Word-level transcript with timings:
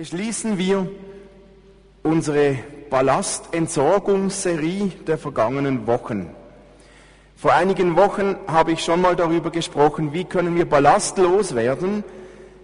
beschließen 0.00 0.56
wir 0.56 0.88
unsere 2.02 2.56
Ballastentsorgungsserie 2.88 4.92
der 5.06 5.18
vergangenen 5.18 5.86
Wochen. 5.86 6.30
Vor 7.36 7.52
einigen 7.52 7.96
Wochen 7.96 8.36
habe 8.46 8.72
ich 8.72 8.82
schon 8.82 9.02
mal 9.02 9.14
darüber 9.14 9.50
gesprochen, 9.50 10.14
wie 10.14 10.24
können 10.24 10.56
wir 10.56 10.66
ballastlos 10.66 11.54
werden, 11.54 12.02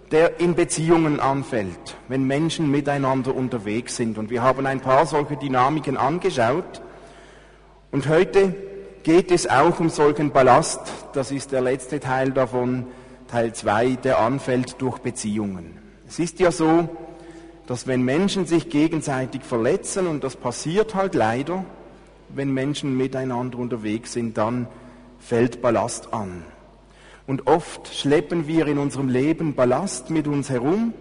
der 0.09 0.39
in 0.39 0.55
Beziehungen 0.55 1.19
anfällt, 1.19 1.97
wenn 2.07 2.25
Menschen 2.25 2.71
miteinander 2.71 3.35
unterwegs 3.35 3.97
sind. 3.97 4.17
Und 4.17 4.31
wir 4.31 4.41
haben 4.41 4.65
ein 4.65 4.79
paar 4.79 5.05
solche 5.05 5.37
Dynamiken 5.37 5.95
angeschaut. 5.95 6.81
Und 7.91 8.09
heute 8.09 8.55
geht 9.03 9.29
es 9.29 9.47
auch 9.47 9.79
um 9.79 9.89
solchen 9.89 10.31
Ballast. 10.31 10.91
Das 11.13 11.31
ist 11.31 11.51
der 11.51 11.61
letzte 11.61 11.99
Teil 11.99 12.31
davon, 12.31 12.87
Teil 13.27 13.53
2, 13.53 13.97
der 13.97 14.17
anfällt 14.17 14.81
durch 14.81 14.97
Beziehungen. 14.97 15.77
Es 16.07 16.17
ist 16.17 16.39
ja 16.39 16.51
so, 16.51 16.89
dass 17.67 17.85
wenn 17.85 18.01
Menschen 18.01 18.45
sich 18.45 18.69
gegenseitig 18.69 19.43
verletzen, 19.43 20.07
und 20.07 20.23
das 20.23 20.35
passiert 20.35 20.95
halt 20.95 21.13
leider, 21.13 21.65
wenn 22.29 22.53
Menschen 22.53 22.97
miteinander 22.97 23.59
unterwegs 23.59 24.13
sind, 24.13 24.37
dann 24.37 24.67
fällt 25.19 25.61
Ballast 25.61 26.13
an. 26.13 26.43
Und 27.27 27.45
oft 27.45 27.93
schleppen 27.93 28.47
wir 28.47 28.67
in 28.67 28.77
unserem 28.77 29.09
Leben 29.09 29.53
Ballast 29.53 30.09
mit 30.09 30.27
uns 30.27 30.49
herum, 30.49 30.93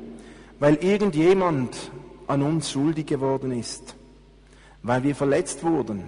weil 0.58 0.74
irgendjemand 0.74 1.92
an 2.26 2.42
uns 2.42 2.72
schuldig 2.72 3.06
geworden 3.06 3.52
ist, 3.52 3.94
weil 4.82 5.04
wir 5.04 5.14
verletzt 5.14 5.62
wurden, 5.62 6.02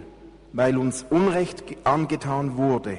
weil 0.53 0.77
uns 0.77 1.05
Unrecht 1.09 1.63
angetan 1.85 2.57
wurde, 2.57 2.99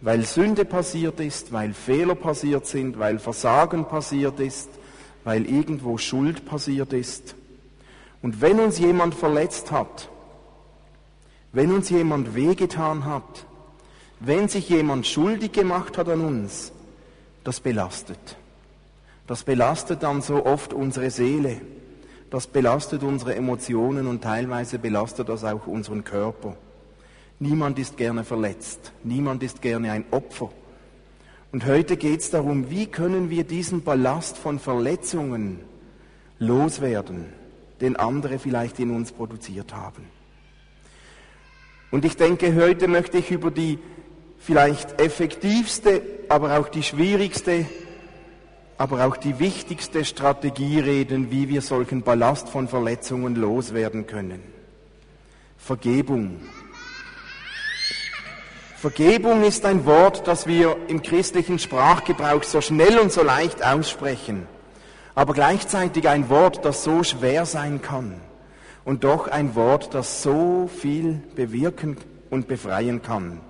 weil 0.00 0.24
Sünde 0.24 0.64
passiert 0.64 1.20
ist, 1.20 1.52
weil 1.52 1.74
Fehler 1.74 2.14
passiert 2.14 2.66
sind, 2.66 2.98
weil 2.98 3.18
Versagen 3.18 3.84
passiert 3.84 4.40
ist, 4.40 4.70
weil 5.24 5.46
irgendwo 5.46 5.98
Schuld 5.98 6.44
passiert 6.44 6.92
ist. 6.92 7.34
Und 8.22 8.40
wenn 8.40 8.60
uns 8.60 8.78
jemand 8.78 9.14
verletzt 9.14 9.72
hat, 9.72 10.08
wenn 11.52 11.72
uns 11.72 11.90
jemand 11.90 12.34
wehgetan 12.34 13.04
hat, 13.04 13.46
wenn 14.20 14.48
sich 14.48 14.68
jemand 14.68 15.06
schuldig 15.06 15.52
gemacht 15.52 15.98
hat 15.98 16.08
an 16.08 16.20
uns, 16.20 16.72
das 17.42 17.60
belastet. 17.60 18.36
Das 19.26 19.42
belastet 19.42 20.02
dann 20.02 20.22
so 20.22 20.44
oft 20.44 20.72
unsere 20.72 21.10
Seele. 21.10 21.60
Das 22.30 22.46
belastet 22.46 23.02
unsere 23.02 23.34
Emotionen 23.34 24.06
und 24.06 24.22
teilweise 24.22 24.78
belastet 24.78 25.28
das 25.28 25.44
auch 25.44 25.66
unseren 25.66 26.04
Körper. 26.04 26.56
Niemand 27.38 27.78
ist 27.78 27.96
gerne 27.96 28.24
verletzt. 28.24 28.92
Niemand 29.02 29.42
ist 29.42 29.62
gerne 29.62 29.92
ein 29.92 30.04
Opfer. 30.10 30.50
Und 31.54 31.66
heute 31.66 31.96
geht 31.96 32.18
es 32.18 32.30
darum, 32.30 32.68
wie 32.68 32.86
können 32.86 33.30
wir 33.30 33.44
diesen 33.44 33.84
Ballast 33.84 34.36
von 34.36 34.58
Verletzungen 34.58 35.60
loswerden, 36.40 37.26
den 37.80 37.94
andere 37.94 38.40
vielleicht 38.40 38.80
in 38.80 38.90
uns 38.90 39.12
produziert 39.12 39.72
haben. 39.72 40.02
Und 41.92 42.04
ich 42.04 42.16
denke, 42.16 42.56
heute 42.56 42.88
möchte 42.88 43.18
ich 43.18 43.30
über 43.30 43.52
die 43.52 43.78
vielleicht 44.36 45.00
effektivste, 45.00 46.02
aber 46.28 46.58
auch 46.58 46.68
die 46.68 46.82
schwierigste, 46.82 47.66
aber 48.76 49.06
auch 49.06 49.16
die 49.16 49.38
wichtigste 49.38 50.04
Strategie 50.04 50.80
reden, 50.80 51.30
wie 51.30 51.48
wir 51.48 51.62
solchen 51.62 52.02
Ballast 52.02 52.48
von 52.48 52.66
Verletzungen 52.66 53.36
loswerden 53.36 54.08
können. 54.08 54.42
Vergebung. 55.56 56.40
Vergebung 58.84 59.44
ist 59.44 59.64
ein 59.64 59.86
Wort, 59.86 60.28
das 60.28 60.46
wir 60.46 60.76
im 60.88 61.00
christlichen 61.00 61.58
Sprachgebrauch 61.58 62.42
so 62.42 62.60
schnell 62.60 62.98
und 62.98 63.10
so 63.10 63.22
leicht 63.22 63.64
aussprechen, 63.64 64.46
aber 65.14 65.32
gleichzeitig 65.32 66.06
ein 66.06 66.28
Wort, 66.28 66.66
das 66.66 66.84
so 66.84 67.02
schwer 67.02 67.46
sein 67.46 67.80
kann 67.80 68.20
und 68.84 69.02
doch 69.02 69.26
ein 69.26 69.54
Wort, 69.54 69.94
das 69.94 70.22
so 70.22 70.68
viel 70.68 71.22
bewirken 71.34 71.96
und 72.28 72.46
befreien 72.46 73.00
kann. 73.00 73.40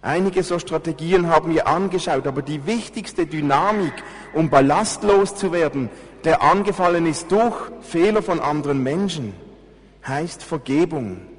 Einige 0.00 0.42
so 0.42 0.58
Strategien 0.58 1.28
haben 1.28 1.52
wir 1.52 1.66
angeschaut, 1.66 2.26
aber 2.26 2.40
die 2.40 2.64
wichtigste 2.64 3.26
Dynamik, 3.26 3.92
um 4.32 4.48
ballastlos 4.48 5.34
zu 5.34 5.52
werden, 5.52 5.90
der 6.24 6.40
angefallen 6.40 7.04
ist 7.04 7.30
durch 7.30 7.56
Fehler 7.82 8.22
von 8.22 8.40
anderen 8.40 8.82
Menschen, 8.82 9.34
heißt 10.08 10.42
Vergebung. 10.42 11.35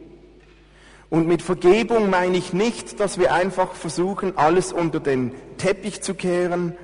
Und 1.10 1.28
mit 1.28 1.42
Vergebung 1.42 2.10
meine 2.10 2.38
ich 2.38 2.52
nicht, 2.52 3.00
dass 3.00 3.18
wir 3.18 3.34
einfach 3.34 3.74
versuchen, 3.74 4.38
alles 4.38 4.74
unter 4.74 5.00
den 5.00 5.32
Teppich 5.58 6.02
zu 6.02 6.14
kehren. 6.14 6.76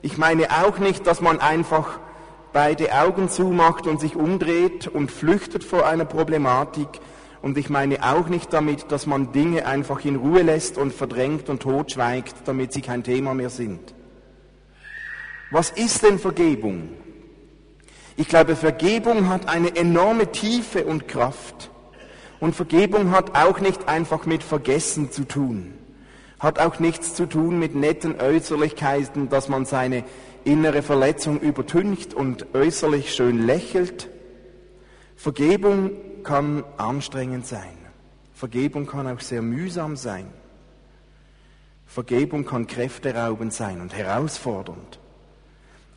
Ich 0.00 0.16
meine 0.16 0.64
auch 0.64 0.78
nicht, 0.78 1.06
dass 1.06 1.20
man 1.20 1.40
einfach 1.40 1.98
beide 2.54 2.94
Augen 2.94 3.28
zumacht 3.28 3.86
und 3.86 4.00
sich 4.00 4.16
umdreht 4.16 4.88
und 4.88 5.10
flüchtet 5.10 5.62
vor 5.62 5.86
einer 5.86 6.06
Problematik. 6.06 6.88
Und 7.42 7.58
ich 7.58 7.68
meine 7.68 8.02
auch 8.02 8.28
nicht 8.28 8.52
damit, 8.52 8.90
dass 8.90 9.04
man 9.04 9.32
Dinge 9.32 9.66
einfach 9.66 10.02
in 10.06 10.16
Ruhe 10.16 10.40
lässt 10.40 10.78
und 10.78 10.94
verdrängt 10.94 11.50
und 11.50 11.60
totschweigt, 11.60 12.34
damit 12.46 12.72
sie 12.72 12.80
kein 12.80 13.04
Thema 13.04 13.34
mehr 13.34 13.50
sind. 13.50 13.94
Was 15.50 15.70
ist 15.70 16.02
denn 16.02 16.18
Vergebung? 16.18 16.88
Ich 18.16 18.26
glaube, 18.26 18.56
Vergebung 18.56 19.28
hat 19.28 19.48
eine 19.48 19.76
enorme 19.76 20.32
Tiefe 20.32 20.86
und 20.86 21.06
Kraft. 21.06 21.70
Und 22.40 22.54
Vergebung 22.54 23.10
hat 23.10 23.36
auch 23.36 23.60
nicht 23.60 23.88
einfach 23.88 24.26
mit 24.26 24.42
Vergessen 24.42 25.10
zu 25.10 25.24
tun. 25.24 25.74
Hat 26.38 26.58
auch 26.58 26.78
nichts 26.80 27.14
zu 27.14 27.26
tun 27.26 27.58
mit 27.58 27.74
netten 27.74 28.20
Äußerlichkeiten, 28.20 29.28
dass 29.30 29.48
man 29.48 29.64
seine 29.64 30.04
innere 30.44 30.82
Verletzung 30.82 31.40
übertüncht 31.40 32.12
und 32.14 32.54
äußerlich 32.54 33.14
schön 33.14 33.46
lächelt. 33.46 34.08
Vergebung 35.16 35.92
kann 36.22 36.62
anstrengend 36.76 37.46
sein. 37.46 37.76
Vergebung 38.34 38.86
kann 38.86 39.06
auch 39.06 39.20
sehr 39.20 39.40
mühsam 39.40 39.96
sein. 39.96 40.26
Vergebung 41.86 42.44
kann 42.44 42.66
kräfteraubend 42.66 43.54
sein 43.54 43.80
und 43.80 43.94
herausfordernd. 43.94 44.98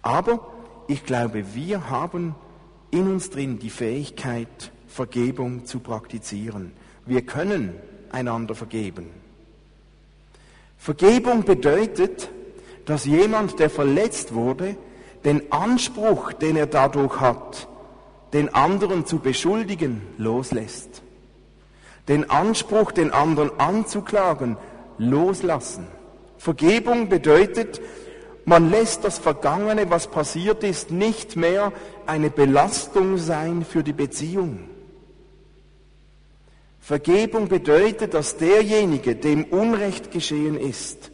Aber 0.01 0.47
ich 0.87 1.03
glaube, 1.03 1.53
wir 1.53 1.89
haben 1.89 2.35
in 2.91 3.07
uns 3.07 3.29
drin 3.29 3.59
die 3.59 3.69
Fähigkeit, 3.69 4.71
Vergebung 4.89 5.65
zu 5.65 5.79
praktizieren. 5.79 6.73
Wir 7.05 7.21
können 7.21 7.73
einander 8.11 8.55
vergeben. 8.55 9.09
Vergebung 10.77 11.43
bedeutet, 11.43 12.29
dass 12.85 13.05
jemand, 13.05 13.59
der 13.59 13.69
verletzt 13.69 14.33
wurde, 14.33 14.75
den 15.23 15.51
Anspruch, 15.51 16.33
den 16.33 16.55
er 16.55 16.65
dadurch 16.65 17.19
hat, 17.19 17.67
den 18.33 18.53
anderen 18.53 19.05
zu 19.05 19.19
beschuldigen, 19.19 20.01
loslässt. 20.17 21.01
Den 22.07 22.29
Anspruch, 22.29 22.91
den 22.91 23.11
anderen 23.11 23.51
anzuklagen, 23.59 24.57
loslassen. 24.97 25.85
Vergebung 26.37 27.09
bedeutet, 27.09 27.81
man 28.45 28.71
lässt 28.71 29.03
das 29.03 29.19
Vergangene, 29.19 29.91
was 29.91 30.07
passiert 30.07 30.63
ist, 30.63 30.89
nicht 30.89 31.35
mehr 31.35 31.71
eine 32.07 32.31
Belastung 32.31 33.17
sein 33.17 33.63
für 33.63 33.83
die 33.83 33.93
Beziehung. 33.93 34.69
Vergebung 36.89 37.49
bedeutet, 37.49 38.15
dass 38.15 38.37
derjenige, 38.37 39.15
dem 39.15 39.43
Unrecht 39.43 40.09
geschehen 40.09 40.59
ist, 40.59 41.11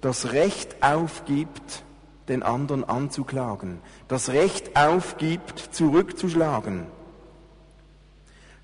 das 0.00 0.32
Recht 0.32 0.82
aufgibt, 0.82 1.84
den 2.30 2.42
anderen 2.42 2.84
anzuklagen, 2.84 3.80
das 4.08 4.30
Recht 4.30 4.74
aufgibt, 4.78 5.58
zurückzuschlagen. 5.72 6.86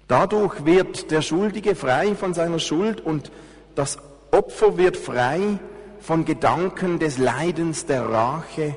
Dadurch 0.08 0.64
wird 0.64 1.10
der 1.10 1.20
Schuldige 1.20 1.74
frei 1.74 2.14
von 2.14 2.32
seiner 2.32 2.58
Schuld 2.58 3.02
und 3.02 3.30
das 3.74 3.98
Opfer 4.30 4.78
wird 4.78 4.96
frei 4.96 5.58
von 6.00 6.24
Gedanken 6.24 6.98
des 6.98 7.18
Leidens, 7.18 7.84
der 7.84 8.08
Rache, 8.08 8.76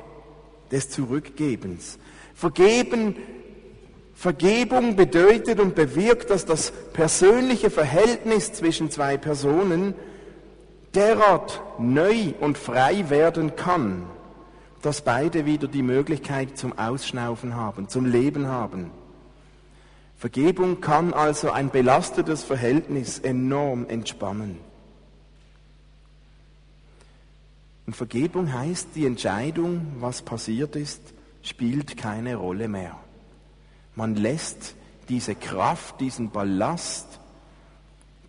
des 0.70 0.90
Zurückgebens. 0.90 1.98
Vergeben 2.34 3.16
Vergebung 4.20 4.96
bedeutet 4.96 5.60
und 5.60 5.74
bewirkt, 5.74 6.28
dass 6.28 6.44
das 6.44 6.72
persönliche 6.92 7.70
Verhältnis 7.70 8.52
zwischen 8.52 8.90
zwei 8.90 9.16
Personen 9.16 9.94
derart 10.94 11.62
neu 11.78 12.34
und 12.38 12.58
frei 12.58 13.08
werden 13.08 13.56
kann, 13.56 14.04
dass 14.82 15.00
beide 15.00 15.46
wieder 15.46 15.68
die 15.68 15.80
Möglichkeit 15.80 16.58
zum 16.58 16.78
Ausschnaufen 16.78 17.56
haben, 17.56 17.88
zum 17.88 18.04
Leben 18.04 18.46
haben. 18.46 18.90
Vergebung 20.18 20.82
kann 20.82 21.14
also 21.14 21.50
ein 21.50 21.70
belastetes 21.70 22.44
Verhältnis 22.44 23.20
enorm 23.20 23.86
entspannen. 23.88 24.58
Und 27.86 27.96
Vergebung 27.96 28.52
heißt, 28.52 28.88
die 28.94 29.06
Entscheidung, 29.06 29.92
was 29.98 30.20
passiert 30.20 30.76
ist, 30.76 31.00
spielt 31.42 31.96
keine 31.96 32.36
Rolle 32.36 32.68
mehr. 32.68 32.98
Man 34.00 34.14
lässt 34.14 34.76
diese 35.10 35.34
Kraft, 35.34 36.00
diesen 36.00 36.30
Ballast, 36.30 37.20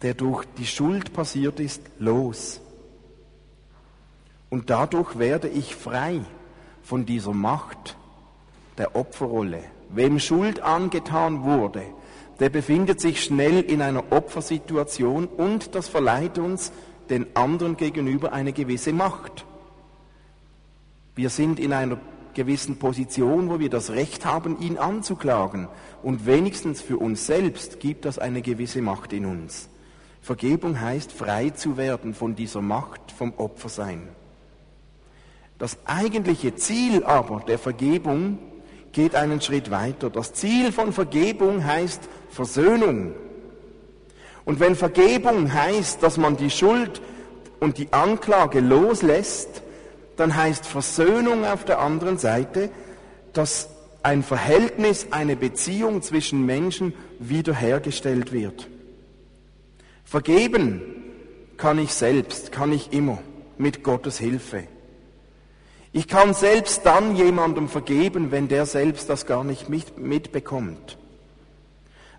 der 0.01 0.15
durch 0.15 0.44
die 0.57 0.65
Schuld 0.65 1.13
passiert 1.13 1.62
ist, 1.62 1.81
los. 1.97 2.59
Und 4.50 4.69
dadurch 4.69 5.18
werde 5.18 5.47
ich 5.47 5.73
frei 5.73 6.19
von 6.83 7.06
dieser 7.06 7.31
Macht 7.31 7.95
der 8.77 8.97
Opferrolle, 8.97 9.63
wem 9.91 10.19
Schuld 10.19 10.59
angetan 10.59 11.45
wurde, 11.45 11.83
der 12.41 12.50
befindet 12.50 13.00
sich 13.00 13.23
schnell 13.23 13.62
in 13.62 13.81
einer 13.81 14.12
Opfersituation 14.12 15.25
und 15.25 15.73
das 15.73 15.88
verleiht 15.88 16.38
uns 16.38 16.73
den 17.09 17.33
anderen 17.33 17.77
gegenüber 17.77 18.33
eine 18.33 18.51
gewisse 18.51 18.91
Macht. 18.91 19.45
Wir 21.15 21.29
sind 21.29 21.62
in 21.62 21.71
einer 21.71 21.97
gewissen 22.33 22.78
Position, 22.78 23.50
wo 23.50 23.60
wir 23.60 23.69
das 23.69 23.92
Recht 23.92 24.25
haben, 24.25 24.60
ihn 24.60 24.78
anzuklagen. 24.78 25.68
Und 26.04 26.25
wenigstens 26.25 26.81
für 26.81 26.98
uns 26.98 27.25
selbst 27.25 27.80
gibt 27.80 28.06
das 28.06 28.19
eine 28.19 28.42
gewisse 28.42 28.81
Macht 28.81 29.13
in 29.13 29.25
uns. 29.25 29.69
Vergebung 30.22 30.80
heißt, 30.80 31.12
frei 31.12 31.50
zu 31.50 31.78
werden 31.78 32.13
von 32.13 32.36
dieser 32.36 32.62
Macht 32.62 33.12
vom 33.12 33.33
Opfersein. 33.38 34.07
Das 35.57 35.78
eigentliche 35.86 36.56
Ziel 36.56 37.04
aber 37.04 37.44
der 37.48 37.60
Vergebung 37.60 38.39
geht 38.92 39.16
einen 39.16 39.42
Schritt 39.42 39.72
weiter. 39.72 40.10
Das 40.10 40.33
Ziel 40.33 40.72
von 40.72 40.94
Vergebung 40.94 41.66
heißt 41.66 42.01
Versöhnung. 42.30 43.13
Und 44.44 44.60
wenn 44.60 44.75
Vergebung 44.75 45.54
heißt, 45.54 46.01
dass 46.01 46.18
man 46.18 46.36
die 46.36 46.50
Schuld 46.50 47.01
und 47.60 47.78
die 47.78 47.94
Anklage 47.94 48.60
loslässt, 48.60 49.62
dann 50.21 50.35
heißt 50.35 50.68
Versöhnung 50.68 51.45
auf 51.45 51.65
der 51.65 51.79
anderen 51.79 52.19
Seite, 52.19 52.69
dass 53.33 53.69
ein 54.03 54.21
Verhältnis, 54.21 55.07
eine 55.09 55.35
Beziehung 55.35 56.03
zwischen 56.03 56.45
Menschen 56.45 56.94
wiederhergestellt 57.18 58.31
wird. 58.31 58.69
Vergeben 60.06 60.83
kann 61.57 61.79
ich 61.79 61.91
selbst, 61.95 62.51
kann 62.51 62.71
ich 62.71 62.94
immer 62.94 63.18
mit 63.57 63.83
Gottes 63.83 64.19
Hilfe. 64.19 64.65
Ich 65.91 66.07
kann 66.07 66.35
selbst 66.35 66.85
dann 66.85 67.15
jemandem 67.15 67.68
vergeben, 67.68 68.29
wenn 68.29 68.47
der 68.47 68.68
selbst 68.68 69.09
das 69.09 69.25
gar 69.25 69.44
nicht 69.44 69.69
mitbekommt. 69.69 71.00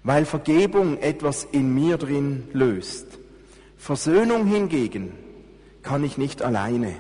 Weil 0.03 0.25
Vergebung 0.25 0.99
etwas 0.99 1.45
in 1.53 1.73
mir 1.73 1.99
drin 1.99 2.49
löst. 2.53 3.07
Versöhnung 3.79 4.45
hingegen 4.45 5.13
kann 5.83 6.03
ich 6.03 6.19
nicht 6.19 6.43
alleine. 6.43 6.97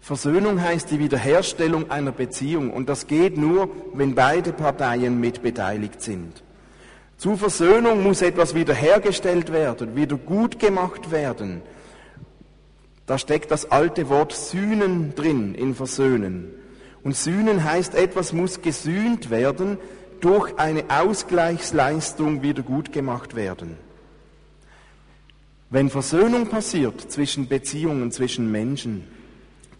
Versöhnung 0.00 0.60
heißt 0.62 0.90
die 0.90 0.98
Wiederherstellung 0.98 1.90
einer 1.90 2.12
Beziehung 2.12 2.72
und 2.72 2.88
das 2.88 3.06
geht 3.06 3.36
nur, 3.36 3.68
wenn 3.92 4.14
beide 4.14 4.52
Parteien 4.52 5.20
mitbeteiligt 5.20 6.00
sind. 6.00 6.42
Zu 7.18 7.36
Versöhnung 7.36 8.02
muss 8.02 8.22
etwas 8.22 8.54
wiederhergestellt 8.54 9.52
werden, 9.52 9.94
wieder 9.94 10.16
gut 10.16 10.58
gemacht 10.58 11.10
werden. 11.10 11.60
Da 13.04 13.18
steckt 13.18 13.50
das 13.50 13.70
alte 13.70 14.08
Wort 14.08 14.32
Sühnen 14.32 15.14
drin 15.14 15.54
in 15.54 15.74
Versöhnen. 15.74 16.54
Und 17.02 17.16
Sühnen 17.16 17.64
heißt, 17.64 17.94
etwas 17.94 18.32
muss 18.32 18.62
gesühnt 18.62 19.30
werden, 19.30 19.78
durch 20.20 20.58
eine 20.58 20.84
Ausgleichsleistung 20.88 22.42
wieder 22.42 22.62
gut 22.62 22.92
gemacht 22.92 23.34
werden. 23.34 23.76
Wenn 25.70 25.90
Versöhnung 25.90 26.46
passiert 26.46 27.12
zwischen 27.12 27.48
Beziehungen, 27.48 28.12
zwischen 28.12 28.50
Menschen, 28.50 29.04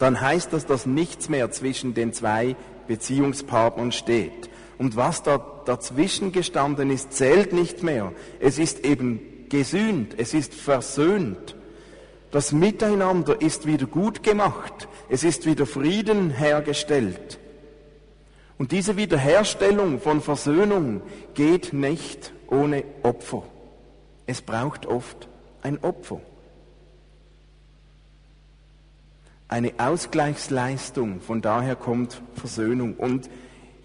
dann 0.01 0.21
heißt 0.21 0.53
das, 0.53 0.67
dass 0.67 0.87
nichts 0.87 1.29
mehr 1.29 1.51
zwischen 1.53 1.95
den 1.95 2.13
zwei 2.13 2.57
Beziehungspartnern 2.89 3.93
steht. 3.93 4.51
Und 4.79 4.97
was 4.97 5.23
da 5.23 5.39
dazwischen 5.67 6.33
gestanden 6.33 6.91
ist, 6.91 7.13
zählt 7.13 7.53
nicht 7.53 7.83
mehr. 7.83 8.13
Es 8.41 8.59
ist 8.59 8.85
eben 8.85 9.21
gesühnt, 9.51 10.15
es 10.17 10.33
ist 10.33 10.55
versöhnt. 10.55 11.55
Das 12.31 12.51
Miteinander 12.51 13.43
ist 13.43 13.67
wieder 13.67 13.87
gut 13.87 14.23
gemacht, 14.23 14.89
es 15.11 15.23
ist 15.23 15.45
wieder 15.45 15.67
Frieden 15.67 16.31
hergestellt. 16.31 17.39
Und 18.57 18.73
diese 18.73 18.97
Wiederherstellung 18.97 20.01
von 20.01 20.23
Versöhnung 20.23 21.03
geht 21.35 21.75
nicht 21.75 22.33
ohne 22.49 22.85
Opfer. 23.03 23.43
Es 24.27 24.41
braucht 24.41 24.87
oft 24.87 25.29
ein 25.63 25.79
Opfer. 25.83 26.21
Eine 29.51 29.73
Ausgleichsleistung. 29.79 31.21
Von 31.21 31.43
daher 31.43 31.77
kommt 31.77 32.23
Versöhnung. 32.35 32.95
Und 32.95 33.29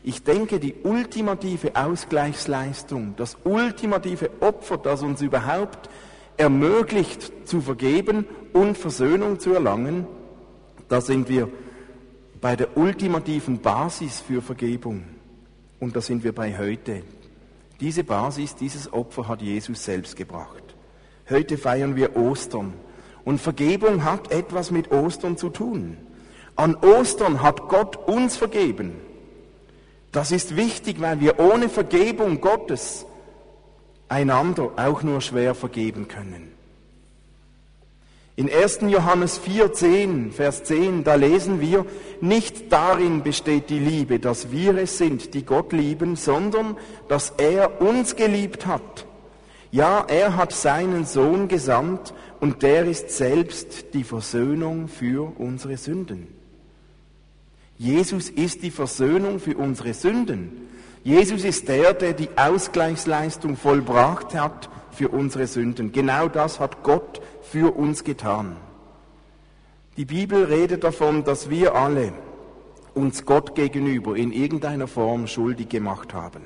ich 0.03 0.23
denke, 0.23 0.59
die 0.59 0.75
ultimative 0.83 1.75
Ausgleichsleistung, 1.75 3.15
das 3.17 3.37
ultimative 3.43 4.29
Opfer, 4.39 4.77
das 4.77 5.01
uns 5.01 5.21
überhaupt 5.21 5.89
ermöglicht 6.37 7.47
zu 7.47 7.61
vergeben 7.61 8.25
und 8.53 8.77
Versöhnung 8.77 9.39
zu 9.39 9.53
erlangen, 9.53 10.05
da 10.87 11.01
sind 11.01 11.29
wir 11.29 11.49
bei 12.39 12.55
der 12.55 12.77
ultimativen 12.77 13.59
Basis 13.59 14.21
für 14.21 14.41
Vergebung. 14.41 15.03
Und 15.79 15.95
da 15.95 16.01
sind 16.01 16.23
wir 16.23 16.33
bei 16.33 16.57
heute. 16.57 17.01
Diese 17.79 18.03
Basis, 18.03 18.55
dieses 18.55 18.93
Opfer 18.93 19.27
hat 19.27 19.41
Jesus 19.41 19.83
selbst 19.83 20.15
gebracht. 20.15 20.63
Heute 21.29 21.57
feiern 21.57 21.95
wir 21.95 22.15
Ostern. 22.15 22.73
Und 23.25 23.41
Vergebung 23.41 24.03
hat 24.03 24.31
etwas 24.31 24.71
mit 24.71 24.91
Ostern 24.91 25.35
zu 25.35 25.49
tun. 25.49 25.97
An 26.55 26.75
Ostern 26.75 27.41
hat 27.41 27.67
Gott 27.67 27.97
uns 28.07 28.37
vergeben. 28.37 28.93
Das 30.11 30.31
ist 30.31 30.55
wichtig, 30.55 31.01
weil 31.01 31.19
wir 31.19 31.39
ohne 31.39 31.67
Vergebung 31.67 32.39
Gottes 32.39 33.05
einander 34.07 34.71
auch 34.77 35.03
nur 35.03 35.19
schwer 35.19 35.55
vergeben 35.55 36.07
können. 36.07 36.55
In 38.37 38.51
1. 38.51 38.79
Johannes 38.87 39.37
4, 39.37 39.73
10, 39.73 40.31
Vers 40.31 40.63
10, 40.65 41.05
da 41.05 41.15
lesen 41.15 41.61
wir, 41.61 41.85
nicht 42.19 42.71
darin 42.71 43.23
besteht 43.23 43.69
die 43.69 43.79
Liebe, 43.79 44.19
dass 44.19 44.51
wir 44.51 44.77
es 44.77 44.97
sind, 44.97 45.33
die 45.33 45.45
Gott 45.45 45.71
lieben, 45.71 46.17
sondern 46.17 46.77
dass 47.07 47.33
er 47.37 47.81
uns 47.81 48.17
geliebt 48.17 48.65
hat. 48.65 49.05
Ja, 49.75 50.05
er 50.07 50.37
hat 50.37 50.53
seinen 50.53 51.03
Sohn 51.03 51.49
gesandt, 51.49 52.13
und 52.39 52.63
der 52.63 52.85
ist 52.85 53.09
selbst 53.09 53.93
die 53.93 54.05
Versöhnung 54.05 54.87
für 54.87 55.37
unsere 55.37 55.75
Sünden. 55.75 56.27
Jesus 57.77 58.29
ist 58.29 58.63
die 58.63 58.71
Versöhnung 58.71 59.41
für 59.41 59.57
unsere 59.57 59.93
Sünden. 59.93 60.69
Jesus 61.03 61.43
ist 61.43 61.67
der, 61.67 61.93
der 61.93 62.13
die 62.13 62.29
Ausgleichsleistung 62.37 63.57
vollbracht 63.57 64.33
hat 64.33 64.69
für 64.91 65.09
unsere 65.09 65.45
Sünden. 65.45 65.91
Genau 65.91 66.29
das 66.29 66.61
hat 66.61 66.81
Gott 66.81 67.21
für 67.41 67.75
uns 67.75 68.05
getan. 68.05 68.55
Die 69.97 70.05
Bibel 70.05 70.45
redet 70.45 70.85
davon, 70.85 71.25
dass 71.25 71.49
wir 71.49 71.75
alle 71.75 72.13
uns 72.93 73.25
Gott 73.25 73.55
gegenüber 73.55 74.15
in 74.15 74.31
irgendeiner 74.31 74.87
Form 74.87 75.27
schuldig 75.27 75.67
gemacht 75.67 76.13
haben. 76.13 76.43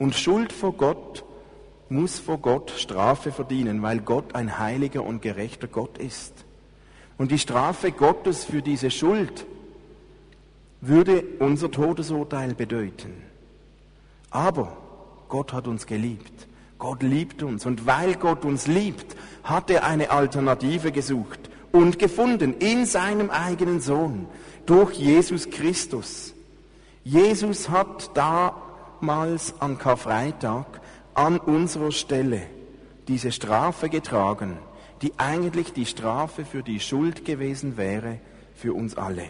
Und 0.00 0.16
Schuld 0.16 0.52
vor 0.52 0.72
Gott 0.72 1.24
muss 1.92 2.18
vor 2.18 2.38
Gott 2.38 2.70
Strafe 2.76 3.32
verdienen, 3.32 3.82
weil 3.82 4.00
Gott 4.00 4.34
ein 4.34 4.58
heiliger 4.58 5.04
und 5.04 5.22
gerechter 5.22 5.68
Gott 5.68 5.98
ist. 5.98 6.32
Und 7.18 7.30
die 7.30 7.38
Strafe 7.38 7.92
Gottes 7.92 8.44
für 8.44 8.62
diese 8.62 8.90
Schuld 8.90 9.46
würde 10.80 11.22
unser 11.38 11.70
Todesurteil 11.70 12.54
bedeuten. 12.54 13.12
Aber 14.30 14.76
Gott 15.28 15.52
hat 15.52 15.68
uns 15.68 15.86
geliebt. 15.86 16.48
Gott 16.78 17.02
liebt 17.02 17.44
uns. 17.44 17.64
Und 17.64 17.86
weil 17.86 18.16
Gott 18.16 18.44
uns 18.44 18.66
liebt, 18.66 19.14
hat 19.44 19.70
er 19.70 19.84
eine 19.84 20.10
Alternative 20.10 20.90
gesucht 20.90 21.38
und 21.70 21.98
gefunden 21.98 22.54
in 22.58 22.86
seinem 22.86 23.30
eigenen 23.30 23.80
Sohn 23.80 24.26
durch 24.66 24.94
Jesus 24.94 25.48
Christus. 25.48 26.34
Jesus 27.04 27.68
hat 27.68 28.10
damals 28.14 29.54
an 29.60 29.78
Karfreitag 29.78 30.81
an 31.14 31.38
unserer 31.38 31.92
Stelle 31.92 32.42
diese 33.08 33.32
Strafe 33.32 33.88
getragen, 33.88 34.58
die 35.02 35.12
eigentlich 35.18 35.72
die 35.72 35.86
Strafe 35.86 36.44
für 36.44 36.62
die 36.62 36.80
Schuld 36.80 37.24
gewesen 37.24 37.76
wäre 37.76 38.18
für 38.54 38.72
uns 38.72 38.96
alle. 38.96 39.24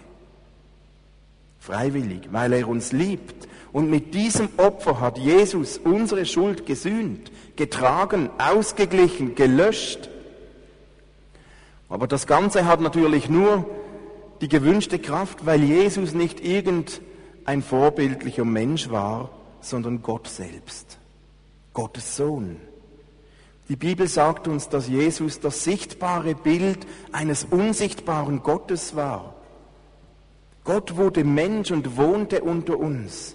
Freiwillig, 1.58 2.28
weil 2.32 2.52
er 2.52 2.68
uns 2.68 2.92
liebt. 2.92 3.48
Und 3.72 3.88
mit 3.88 4.14
diesem 4.14 4.48
Opfer 4.58 5.00
hat 5.00 5.16
Jesus 5.16 5.78
unsere 5.78 6.26
Schuld 6.26 6.66
gesühnt, 6.66 7.30
getragen, 7.56 8.30
ausgeglichen, 8.36 9.34
gelöscht. 9.34 10.10
Aber 11.88 12.06
das 12.06 12.26
Ganze 12.26 12.66
hat 12.66 12.80
natürlich 12.80 13.28
nur 13.30 13.64
die 14.40 14.48
gewünschte 14.48 14.98
Kraft, 14.98 15.46
weil 15.46 15.62
Jesus 15.62 16.14
nicht 16.14 16.44
irgendein 16.44 17.62
vorbildlicher 17.62 18.44
Mensch 18.44 18.90
war, 18.90 19.30
sondern 19.60 20.02
Gott 20.02 20.26
selbst. 20.28 20.98
Gottes 21.72 22.16
Sohn. 22.16 22.56
Die 23.68 23.76
Bibel 23.76 24.06
sagt 24.06 24.48
uns, 24.48 24.68
dass 24.68 24.88
Jesus 24.88 25.40
das 25.40 25.64
sichtbare 25.64 26.34
Bild 26.34 26.86
eines 27.12 27.44
unsichtbaren 27.44 28.42
Gottes 28.42 28.96
war. 28.96 29.34
Gott 30.64 30.96
wurde 30.96 31.24
Mensch 31.24 31.70
und 31.70 31.96
wohnte 31.96 32.42
unter 32.42 32.78
uns, 32.78 33.34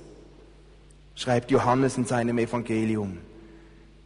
schreibt 1.16 1.52
Johannes 1.52 1.98
in 1.98 2.06
seinem 2.06 2.38
Evangelium. 2.38 3.18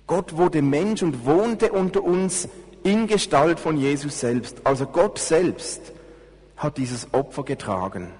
Gott 0.07 0.37
wurde 0.37 0.61
Mensch 0.61 1.03
und 1.03 1.25
wohnte 1.25 1.71
unter 1.71 2.03
uns 2.03 2.47
in 2.83 3.07
Gestalt 3.07 3.59
von 3.59 3.77
Jesus 3.77 4.19
selbst. 4.19 4.57
Also 4.63 4.85
Gott 4.85 5.19
selbst 5.19 5.91
hat 6.57 6.77
dieses 6.77 7.13
Opfer 7.13 7.43
getragen. 7.43 8.11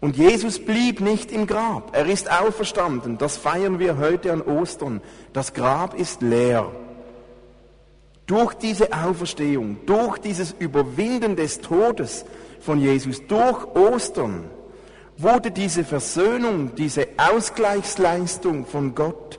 Und 0.00 0.16
Jesus 0.16 0.58
blieb 0.58 1.00
nicht 1.00 1.30
im 1.30 1.46
Grab. 1.46 1.94
Er 1.94 2.06
ist 2.06 2.30
auferstanden. 2.30 3.18
Das 3.18 3.36
feiern 3.36 3.78
wir 3.78 3.98
heute 3.98 4.32
an 4.32 4.40
Ostern. 4.40 5.02
Das 5.32 5.52
Grab 5.52 5.94
ist 5.94 6.22
leer. 6.22 6.70
Durch 8.26 8.54
diese 8.54 8.92
Auferstehung, 8.92 9.78
durch 9.86 10.18
dieses 10.18 10.52
Überwinden 10.52 11.36
des 11.36 11.60
Todes 11.60 12.24
von 12.60 12.78
Jesus, 12.78 13.26
durch 13.26 13.66
Ostern, 13.74 14.44
wurde 15.18 15.50
diese 15.50 15.84
Versöhnung, 15.84 16.74
diese 16.76 17.06
Ausgleichsleistung 17.18 18.64
von 18.64 18.94
Gott 18.94 19.38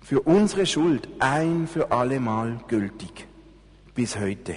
für 0.00 0.20
unsere 0.20 0.66
Schuld 0.66 1.08
ein 1.18 1.66
für 1.66 1.90
allemal 1.90 2.60
gültig. 2.68 3.26
Bis 3.94 4.18
heute. 4.18 4.56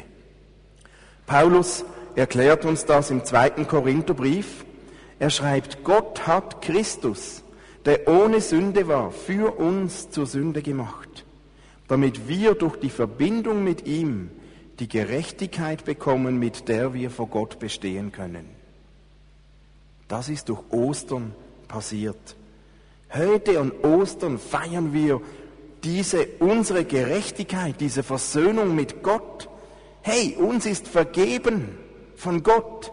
Paulus 1.25 1.83
erklärt 2.15 2.65
uns 2.65 2.85
das 2.85 3.09
im 3.09 3.23
zweiten 3.23 3.67
Korintherbrief. 3.67 4.65
Er 5.19 5.29
schreibt, 5.29 5.83
Gott 5.83 6.27
hat 6.27 6.61
Christus, 6.61 7.43
der 7.85 8.07
ohne 8.07 8.41
Sünde 8.41 8.87
war, 8.87 9.11
für 9.11 9.57
uns 9.59 10.11
zur 10.11 10.27
Sünde 10.27 10.61
gemacht, 10.61 11.25
damit 11.87 12.27
wir 12.27 12.53
durch 12.53 12.77
die 12.77 12.89
Verbindung 12.89 13.63
mit 13.63 13.87
ihm 13.87 14.29
die 14.79 14.87
Gerechtigkeit 14.87 15.85
bekommen, 15.85 16.37
mit 16.37 16.67
der 16.67 16.93
wir 16.93 17.09
vor 17.09 17.27
Gott 17.27 17.59
bestehen 17.59 18.11
können. 18.11 18.45
Das 20.07 20.29
ist 20.29 20.49
durch 20.49 20.61
Ostern 20.69 21.33
passiert. 21.67 22.35
Heute 23.13 23.59
an 23.59 23.71
Ostern 23.83 24.37
feiern 24.37 24.93
wir 24.93 25.21
diese 25.83 26.27
unsere 26.39 26.85
Gerechtigkeit, 26.85 27.79
diese 27.79 28.03
Versöhnung 28.03 28.75
mit 28.75 29.03
Gott. 29.03 29.49
Hey, 30.01 30.35
uns 30.37 30.65
ist 30.65 30.87
vergeben 30.87 31.77
von 32.15 32.43
Gott. 32.43 32.91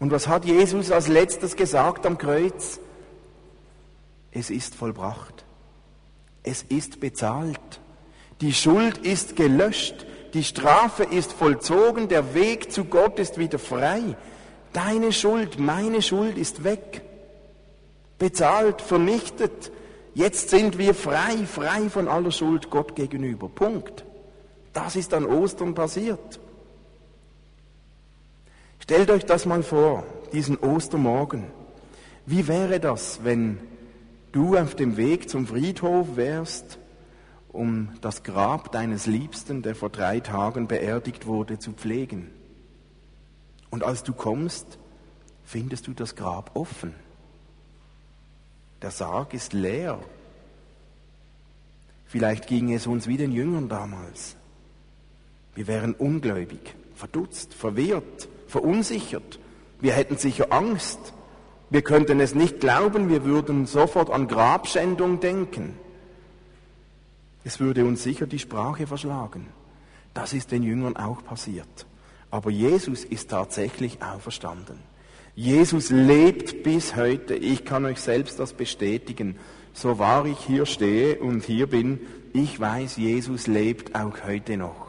Und 0.00 0.10
was 0.12 0.28
hat 0.28 0.44
Jesus 0.44 0.90
als 0.90 1.08
letztes 1.08 1.56
gesagt 1.56 2.06
am 2.06 2.18
Kreuz? 2.18 2.80
Es 4.30 4.50
ist 4.50 4.74
vollbracht. 4.74 5.44
Es 6.42 6.62
ist 6.62 7.00
bezahlt. 7.00 7.80
Die 8.40 8.52
Schuld 8.52 8.98
ist 8.98 9.36
gelöscht. 9.36 10.06
Die 10.34 10.44
Strafe 10.44 11.02
ist 11.04 11.32
vollzogen. 11.32 12.08
Der 12.08 12.34
Weg 12.34 12.70
zu 12.70 12.84
Gott 12.84 13.18
ist 13.18 13.38
wieder 13.38 13.58
frei. 13.58 14.16
Deine 14.72 15.12
Schuld, 15.12 15.58
meine 15.58 16.02
Schuld 16.02 16.38
ist 16.38 16.62
weg. 16.62 17.02
Bezahlt, 18.18 18.82
vernichtet. 18.82 19.72
Jetzt 20.14 20.50
sind 20.50 20.78
wir 20.78 20.94
frei, 20.94 21.46
frei 21.46 21.88
von 21.88 22.08
aller 22.08 22.30
Schuld 22.30 22.70
Gott 22.70 22.94
gegenüber. 22.94 23.48
Punkt. 23.48 24.04
Das 24.72 24.96
ist 24.96 25.14
an 25.14 25.26
Ostern 25.26 25.74
passiert. 25.74 26.38
Stellt 28.88 29.10
euch 29.10 29.26
das 29.26 29.44
mal 29.44 29.62
vor, 29.62 30.06
diesen 30.32 30.56
Ostermorgen. 30.56 31.44
Wie 32.24 32.48
wäre 32.48 32.80
das, 32.80 33.22
wenn 33.22 33.58
du 34.32 34.56
auf 34.56 34.76
dem 34.76 34.96
Weg 34.96 35.28
zum 35.28 35.46
Friedhof 35.46 36.16
wärst, 36.16 36.78
um 37.52 37.90
das 38.00 38.22
Grab 38.22 38.72
deines 38.72 39.04
Liebsten, 39.04 39.60
der 39.60 39.74
vor 39.74 39.90
drei 39.90 40.20
Tagen 40.20 40.68
beerdigt 40.68 41.26
wurde, 41.26 41.58
zu 41.58 41.72
pflegen? 41.72 42.30
Und 43.68 43.84
als 43.84 44.04
du 44.04 44.14
kommst, 44.14 44.78
findest 45.44 45.86
du 45.86 45.92
das 45.92 46.16
Grab 46.16 46.52
offen. 46.56 46.94
Der 48.80 48.90
Sarg 48.90 49.34
ist 49.34 49.52
leer. 49.52 49.98
Vielleicht 52.06 52.46
ging 52.46 52.72
es 52.72 52.86
uns 52.86 53.06
wie 53.06 53.18
den 53.18 53.32
Jüngern 53.32 53.68
damals. 53.68 54.34
Wir 55.54 55.66
wären 55.66 55.92
ungläubig, 55.92 56.74
verdutzt, 56.94 57.52
verwirrt, 57.52 58.30
verunsichert. 58.48 59.38
Wir 59.80 59.92
hätten 59.92 60.16
sicher 60.16 60.52
Angst. 60.52 61.12
Wir 61.70 61.82
könnten 61.82 62.18
es 62.20 62.34
nicht 62.34 62.60
glauben, 62.60 63.10
wir 63.10 63.24
würden 63.24 63.66
sofort 63.66 64.10
an 64.10 64.26
Grabschändung 64.26 65.20
denken. 65.20 65.74
Es 67.44 67.60
würde 67.60 67.84
uns 67.84 68.02
sicher 68.02 68.26
die 68.26 68.38
Sprache 68.38 68.86
verschlagen. 68.86 69.46
Das 70.14 70.32
ist 70.32 70.50
den 70.50 70.62
Jüngern 70.62 70.96
auch 70.96 71.22
passiert. 71.22 71.86
Aber 72.30 72.50
Jesus 72.50 73.04
ist 73.04 73.30
tatsächlich 73.30 74.02
auferstanden. 74.02 74.78
Jesus 75.34 75.90
lebt 75.90 76.62
bis 76.62 76.96
heute. 76.96 77.34
Ich 77.34 77.64
kann 77.64 77.84
euch 77.84 78.00
selbst 78.00 78.40
das 78.40 78.54
bestätigen. 78.54 79.36
So 79.72 79.98
wahr 79.98 80.26
ich 80.26 80.38
hier 80.40 80.66
stehe 80.66 81.20
und 81.20 81.44
hier 81.44 81.68
bin, 81.68 82.00
ich 82.32 82.58
weiß, 82.58 82.96
Jesus 82.96 83.46
lebt 83.46 83.94
auch 83.94 84.24
heute 84.26 84.56
noch. 84.56 84.87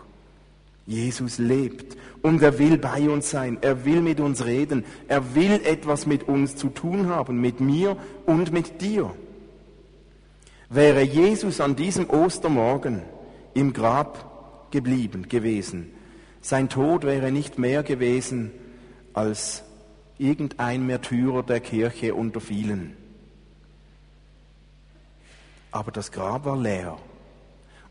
Jesus 0.90 1.38
lebt 1.38 1.96
und 2.24 2.42
er 2.42 2.58
will 2.58 2.80
bei 2.80 3.08
uns 3.10 3.30
sein, 3.30 3.60
er 3.62 3.86
will 3.86 4.02
mit 4.02 4.20
uns 4.20 4.44
reden, 4.44 4.84
er 5.08 5.36
will 5.36 5.62
etwas 5.64 6.08
mit 6.08 6.28
uns 6.28 6.56
zu 6.56 6.70
tun 6.70 7.08
haben, 7.08 7.40
mit 7.40 7.60
mir 7.60 7.96
und 8.26 8.52
mit 8.52 8.82
dir. 8.82 9.14
Wäre 10.68 11.04
Jesus 11.04 11.62
an 11.62 11.76
diesem 11.76 12.10
Ostermorgen 12.10 13.04
im 13.54 13.72
Grab 13.72 14.72
geblieben 14.72 15.30
gewesen, 15.30 15.92
sein 16.42 16.70
Tod 16.70 17.04
wäre 17.04 17.32
nicht 17.32 17.60
mehr 17.60 17.84
gewesen 17.84 18.52
als 19.14 19.64
irgendein 20.18 20.88
Märtyrer 20.88 21.44
der 21.44 21.60
Kirche 21.60 22.16
unter 22.16 22.42
vielen. 22.42 22.98
Aber 25.70 25.92
das 25.92 26.12
Grab 26.12 26.46
war 26.46 26.58
leer. 26.58 26.98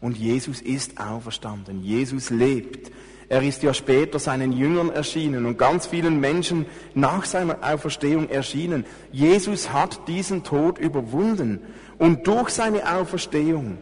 Und 0.01 0.17
Jesus 0.17 0.61
ist 0.61 1.01
auferstanden. 1.01 1.83
Jesus 1.83 2.31
lebt. 2.31 2.93
Er 3.29 3.43
ist 3.43 3.63
ja 3.63 3.75
später 3.75 4.19
seinen 4.19 4.53
Jüngern 4.53 4.91
erschienen 4.91 5.45
und 5.45 5.59
ganz 5.59 5.87
vielen 5.87 6.19
Menschen 6.19 6.65
nach 6.95 7.27
seiner 7.27 7.59
Auferstehung 7.63 8.31
erschienen. 8.31 8.87
Jesus 9.13 9.71
hat 9.73 10.09
diesen 10.09 10.45
Tod 10.45 10.79
überwunden 10.79 11.61
und 11.99 12.27
durch 12.27 12.49
seine 12.49 12.91
Auferstehung 12.97 13.77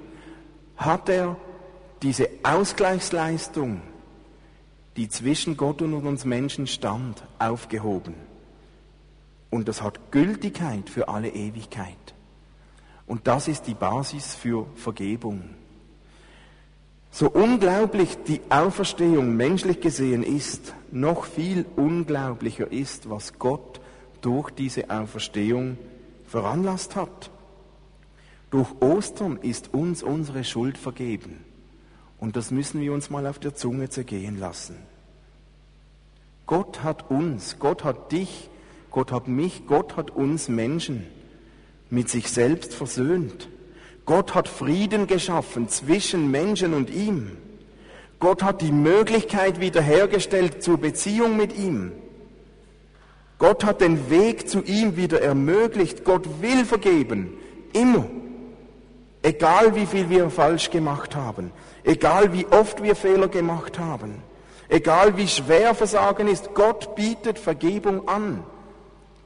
hat 0.76 1.08
er 1.08 1.36
diese 2.02 2.28
Ausgleichsleistung, 2.42 3.82
die 4.96 5.08
zwischen 5.08 5.56
Gott 5.56 5.80
und 5.80 5.94
uns 5.94 6.24
Menschen 6.24 6.66
stand, 6.66 7.22
aufgehoben. 7.38 8.14
Und 9.50 9.68
das 9.68 9.80
hat 9.80 10.10
Gültigkeit 10.10 10.90
für 10.90 11.08
alle 11.08 11.28
Ewigkeit. 11.28 12.14
Und 13.06 13.28
das 13.28 13.46
ist 13.46 13.68
die 13.68 13.74
Basis 13.74 14.34
für 14.34 14.66
Vergebung. 14.74 15.44
So 17.18 17.30
unglaublich 17.30 18.18
die 18.26 18.42
Auferstehung 18.50 19.36
menschlich 19.36 19.80
gesehen 19.80 20.22
ist, 20.22 20.74
noch 20.92 21.24
viel 21.24 21.64
unglaublicher 21.74 22.70
ist, 22.70 23.08
was 23.08 23.38
Gott 23.38 23.80
durch 24.20 24.50
diese 24.50 24.90
Auferstehung 24.90 25.78
veranlasst 26.26 26.94
hat. 26.94 27.30
Durch 28.50 28.68
Ostern 28.82 29.38
ist 29.40 29.72
uns 29.72 30.02
unsere 30.02 30.44
Schuld 30.44 30.76
vergeben. 30.76 31.42
Und 32.20 32.36
das 32.36 32.50
müssen 32.50 32.82
wir 32.82 32.92
uns 32.92 33.08
mal 33.08 33.26
auf 33.26 33.38
der 33.38 33.54
Zunge 33.54 33.88
zergehen 33.88 34.38
lassen. 34.38 34.76
Gott 36.44 36.82
hat 36.82 37.10
uns, 37.10 37.58
Gott 37.58 37.82
hat 37.82 38.12
dich, 38.12 38.50
Gott 38.90 39.10
hat 39.10 39.26
mich, 39.26 39.66
Gott 39.66 39.96
hat 39.96 40.10
uns 40.10 40.50
Menschen 40.50 41.06
mit 41.88 42.10
sich 42.10 42.30
selbst 42.30 42.74
versöhnt. 42.74 43.48
Gott 44.06 44.34
hat 44.34 44.48
Frieden 44.48 45.08
geschaffen 45.08 45.68
zwischen 45.68 46.30
Menschen 46.30 46.74
und 46.74 46.90
ihm. 46.90 47.36
Gott 48.20 48.42
hat 48.42 48.62
die 48.62 48.72
Möglichkeit 48.72 49.60
wiederhergestellt 49.60 50.62
zur 50.62 50.78
Beziehung 50.78 51.36
mit 51.36 51.56
ihm. 51.58 51.92
Gott 53.38 53.64
hat 53.64 53.80
den 53.80 54.08
Weg 54.08 54.48
zu 54.48 54.62
ihm 54.62 54.96
wieder 54.96 55.20
ermöglicht. 55.20 56.04
Gott 56.04 56.40
will 56.40 56.64
vergeben. 56.64 57.36
Immer. 57.72 58.06
Egal 59.22 59.74
wie 59.74 59.86
viel 59.86 60.08
wir 60.08 60.30
falsch 60.30 60.70
gemacht 60.70 61.14
haben. 61.14 61.50
Egal 61.82 62.32
wie 62.32 62.46
oft 62.46 62.82
wir 62.82 62.96
Fehler 62.96 63.28
gemacht 63.28 63.78
haben. 63.78 64.22
Egal 64.68 65.16
wie 65.16 65.28
schwer 65.28 65.74
Versagen 65.74 66.28
ist. 66.28 66.54
Gott 66.54 66.94
bietet 66.94 67.38
Vergebung 67.38 68.08
an. 68.08 68.42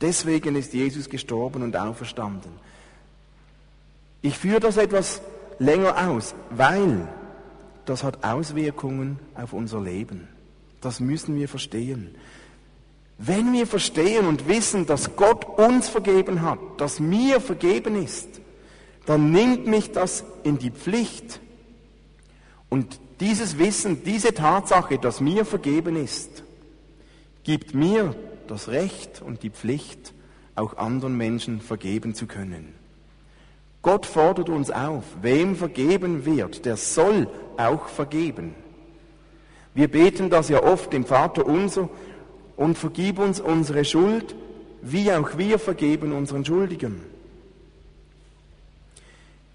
Deswegen 0.01 0.57
ist 0.57 0.73
Jesus 0.73 1.09
gestorben 1.09 1.63
und 1.63 1.77
auferstanden. 1.77 2.51
Ich 4.23 4.37
führe 4.39 4.61
das 4.61 4.77
etwas 4.77 5.23
länger 5.59 6.09
aus, 6.09 6.35
weil 6.51 7.09
das 7.85 8.05
hat 8.05 8.25
Auswirkungen 8.25 9.19
auf 9.35 9.53
unser 9.53 9.81
Leben. 9.81 10.29
Das 10.81 11.01
müssen 11.01 11.37
wir 11.37 11.49
verstehen. 11.49 12.15
Wenn 13.19 13.53
wir 13.53 13.67
verstehen 13.67 14.27
und 14.27 14.49
wissen, 14.49 14.87
dass 14.87 15.17
Gott 15.17 15.45
uns 15.59 15.89
vergeben 15.89 16.43
hat, 16.43 16.59
dass 16.79 17.01
mir 17.01 17.41
vergeben 17.41 18.03
ist, 18.03 18.41
dann 19.07 19.31
nimmt 19.31 19.67
mich 19.67 19.93
das 19.93 20.25
in 20.43 20.59
die 20.59 20.71
Pflicht. 20.71 21.41
Und 22.71 22.99
dieses 23.21 23.59
Wissen, 23.59 24.05
diese 24.05 24.33
Tatsache, 24.33 24.99
dass 24.99 25.21
mir 25.21 25.45
vergeben 25.45 25.97
ist, 25.97 26.45
gibt 27.43 27.75
mir 27.75 28.15
das 28.47 28.69
Recht 28.69 29.21
und 29.21 29.43
die 29.43 29.51
Pflicht, 29.51 30.15
auch 30.55 30.77
anderen 30.77 31.17
Menschen 31.17 31.61
vergeben 31.61 32.15
zu 32.15 32.27
können. 32.27 32.80
Gott 33.83 34.05
fordert 34.05 34.49
uns 34.49 34.71
auf, 34.71 35.05
wem 35.23 35.57
vergeben 35.57 36.25
wird, 36.27 36.67
der 36.67 36.77
soll 36.77 37.29
auch 37.57 37.89
vergeben. 37.89 38.55
Wir 39.75 39.89
beten 39.89 40.29
das 40.29 40.49
ja 40.49 40.63
oft 40.63 40.93
im 40.93 41.05
Vater 41.05 41.47
unser 41.47 41.89
und 42.57 42.77
vergib 42.77 43.19
uns 43.19 43.41
unsere 43.41 43.85
Schuld, 43.85 44.35
wie 44.83 45.11
auch 45.13 45.39
wir 45.39 45.59
vergeben 45.59 46.13
unseren 46.13 46.45
Schuldigen. 46.45 47.01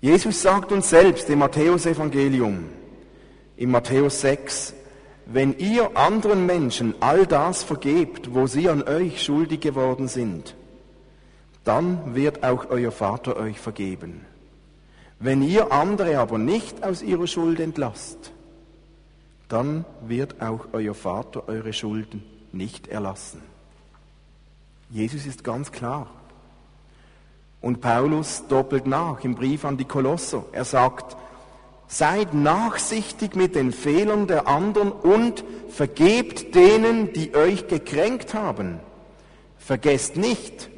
Jesus 0.01 0.41
sagt 0.41 0.71
uns 0.71 0.89
selbst 0.89 1.29
im 1.29 1.39
Matthäusevangelium, 1.39 2.65
in 3.57 3.71
Matthäus 3.71 4.21
6, 4.21 4.73
wenn 5.25 5.57
ihr 5.57 5.97
anderen 5.97 6.45
Menschen 6.45 6.93
all 6.99 7.25
das 7.25 7.63
vergebt, 7.63 8.33
wo 8.33 8.47
sie 8.47 8.69
an 8.69 8.83
euch 8.83 9.23
schuldig 9.23 9.61
geworden 9.61 10.07
sind, 10.07 10.55
dann 11.65 12.15
wird 12.15 12.43
auch 12.43 12.69
euer 12.69 12.91
Vater 12.91 13.35
euch 13.35 13.59
vergeben. 13.59 14.25
Wenn 15.19 15.41
ihr 15.41 15.71
andere 15.71 16.19
aber 16.19 16.37
nicht 16.37 16.83
aus 16.83 17.01
ihrer 17.01 17.27
Schuld 17.27 17.59
entlasst, 17.59 18.31
dann 19.49 19.85
wird 20.05 20.41
auch 20.41 20.67
euer 20.71 20.93
Vater 20.93 21.47
eure 21.47 21.73
Schulden 21.73 22.23
nicht 22.51 22.87
erlassen. 22.87 23.41
Jesus 24.89 25.25
ist 25.25 25.43
ganz 25.43 25.71
klar. 25.71 26.07
Und 27.61 27.81
Paulus 27.81 28.43
doppelt 28.47 28.85
nach 28.85 29.23
im 29.23 29.33
Brief 29.33 29.65
an 29.65 29.77
die 29.77 29.85
Kolosser. 29.85 30.45
Er 30.51 30.65
sagt, 30.65 31.17
seid 31.87 32.33
nachsichtig 32.33 33.35
mit 33.35 33.55
den 33.55 33.71
Fehlern 33.71 34.27
der 34.27 34.47
anderen 34.47 34.91
und 34.91 35.43
vergebt 35.69 36.53
denen, 36.53 37.11
die 37.13 37.33
euch 37.33 37.67
gekränkt 37.67 38.35
haben. 38.35 38.79
Vergesst 39.57 40.15
nicht, 40.15 40.69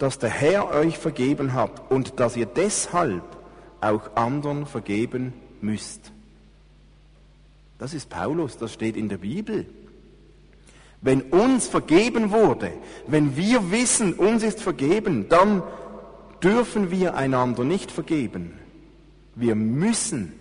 dass 0.00 0.18
der 0.18 0.30
Herr 0.30 0.70
euch 0.70 0.96
vergeben 0.96 1.52
hat 1.52 1.90
und 1.90 2.18
dass 2.20 2.34
ihr 2.34 2.46
deshalb 2.46 3.22
auch 3.82 4.16
anderen 4.16 4.64
vergeben 4.64 5.34
müsst. 5.60 6.10
Das 7.78 7.92
ist 7.92 8.08
Paulus, 8.08 8.56
das 8.56 8.72
steht 8.72 8.96
in 8.96 9.10
der 9.10 9.18
Bibel. 9.18 9.66
Wenn 11.02 11.20
uns 11.20 11.68
vergeben 11.68 12.30
wurde, 12.30 12.72
wenn 13.08 13.36
wir 13.36 13.70
wissen, 13.70 14.14
uns 14.14 14.42
ist 14.42 14.62
vergeben, 14.62 15.28
dann 15.28 15.62
dürfen 16.42 16.90
wir 16.90 17.14
einander 17.14 17.64
nicht 17.64 17.90
vergeben. 17.92 18.58
Wir 19.34 19.54
müssen 19.54 20.32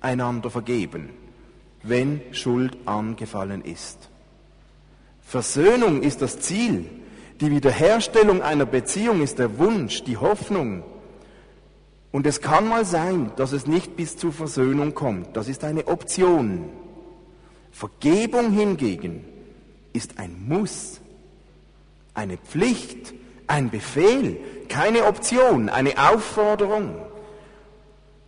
einander 0.00 0.50
vergeben, 0.50 1.08
wenn 1.82 2.20
Schuld 2.32 2.76
angefallen 2.84 3.64
ist. 3.64 4.10
Versöhnung 5.22 6.02
ist 6.02 6.20
das 6.20 6.38
Ziel. 6.40 6.84
Die 7.40 7.50
Wiederherstellung 7.50 8.42
einer 8.42 8.64
Beziehung 8.64 9.22
ist 9.22 9.38
der 9.38 9.58
Wunsch, 9.58 10.04
die 10.04 10.16
Hoffnung. 10.16 10.82
Und 12.10 12.26
es 12.26 12.40
kann 12.40 12.66
mal 12.66 12.86
sein, 12.86 13.30
dass 13.36 13.52
es 13.52 13.66
nicht 13.66 13.96
bis 13.96 14.16
zur 14.16 14.32
Versöhnung 14.32 14.94
kommt. 14.94 15.36
Das 15.36 15.48
ist 15.48 15.64
eine 15.64 15.86
Option. 15.86 16.70
Vergebung 17.72 18.52
hingegen 18.52 19.24
ist 19.92 20.18
ein 20.18 20.46
Muss, 20.48 21.00
eine 22.14 22.38
Pflicht, 22.38 23.12
ein 23.46 23.68
Befehl, 23.68 24.38
keine 24.70 25.04
Option, 25.04 25.68
eine 25.68 25.92
Aufforderung. 26.10 26.96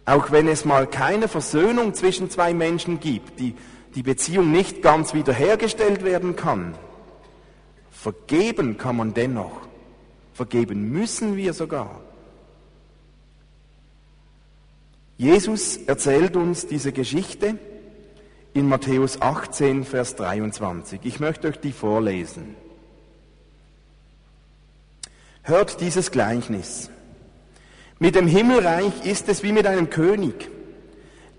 Auch 0.05 0.31
wenn 0.31 0.49
es 0.49 0.67
mal 0.67 0.87
keine 0.87 1.29
Versöhnung 1.29 1.95
zwischen 1.95 2.29
zwei 2.29 2.53
Menschen 2.53 3.00
gibt, 3.00 3.41
die 3.41 3.55
die 3.95 4.03
Beziehung 4.03 4.53
nicht 4.53 4.83
ganz 4.83 5.15
wiederhergestellt 5.15 6.05
werden 6.05 6.37
kann, 6.37 6.75
vergeben 7.99 8.78
kann 8.78 8.97
man 8.97 9.12
dennoch. 9.12 9.67
Vergeben 10.33 10.90
müssen 10.90 11.37
wir 11.37 11.52
sogar. 11.52 12.00
Jesus 15.17 15.76
erzählt 15.78 16.37
uns 16.37 16.69
diese 16.69 16.93
Geschichte 16.93 17.59
in 18.55 18.69
Matthäus 18.69 19.21
18, 19.21 19.85
Vers 19.85 20.14
23. 20.14 21.00
Ich 21.02 21.19
möchte 21.19 21.49
euch 21.49 21.59
die 21.59 21.73
vorlesen. 21.73 22.55
Hört 25.43 25.81
dieses 25.81 26.12
Gleichnis. 26.12 26.90
Mit 27.99 28.14
dem 28.14 28.28
Himmelreich 28.28 29.05
ist 29.07 29.28
es 29.28 29.43
wie 29.43 29.50
mit 29.50 29.67
einem 29.67 29.90
König, 29.90 30.49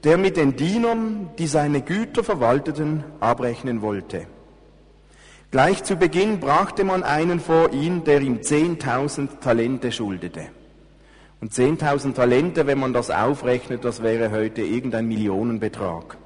der 0.04 0.18
mit 0.18 0.36
den 0.36 0.58
Dienern, 0.58 1.30
die 1.38 1.48
seine 1.48 1.82
Güter 1.82 2.26
verwalteten, 2.26 3.06
abrechnen 3.22 3.82
wollte. 3.82 4.28
Gleich 5.52 5.84
zu 5.84 5.96
Beginn 5.96 6.40
brachte 6.40 6.84
man 6.84 7.02
einen 7.02 7.40
vor 7.40 7.74
ihn, 7.74 8.04
der 8.04 8.22
ihm 8.22 8.38
10.000 8.38 9.40
Talente 9.40 9.92
schuldete. 9.92 10.42
Und 11.42 11.54
10.000 11.54 12.14
Talente, 12.14 12.68
wenn 12.68 12.80
man 12.80 12.94
das 12.94 13.10
aufrechnet, 13.10 13.84
das 13.84 14.04
wäre 14.04 14.30
heute 14.30 14.62
irgendein 14.62 15.08
Millionenbetrag. 15.08 16.18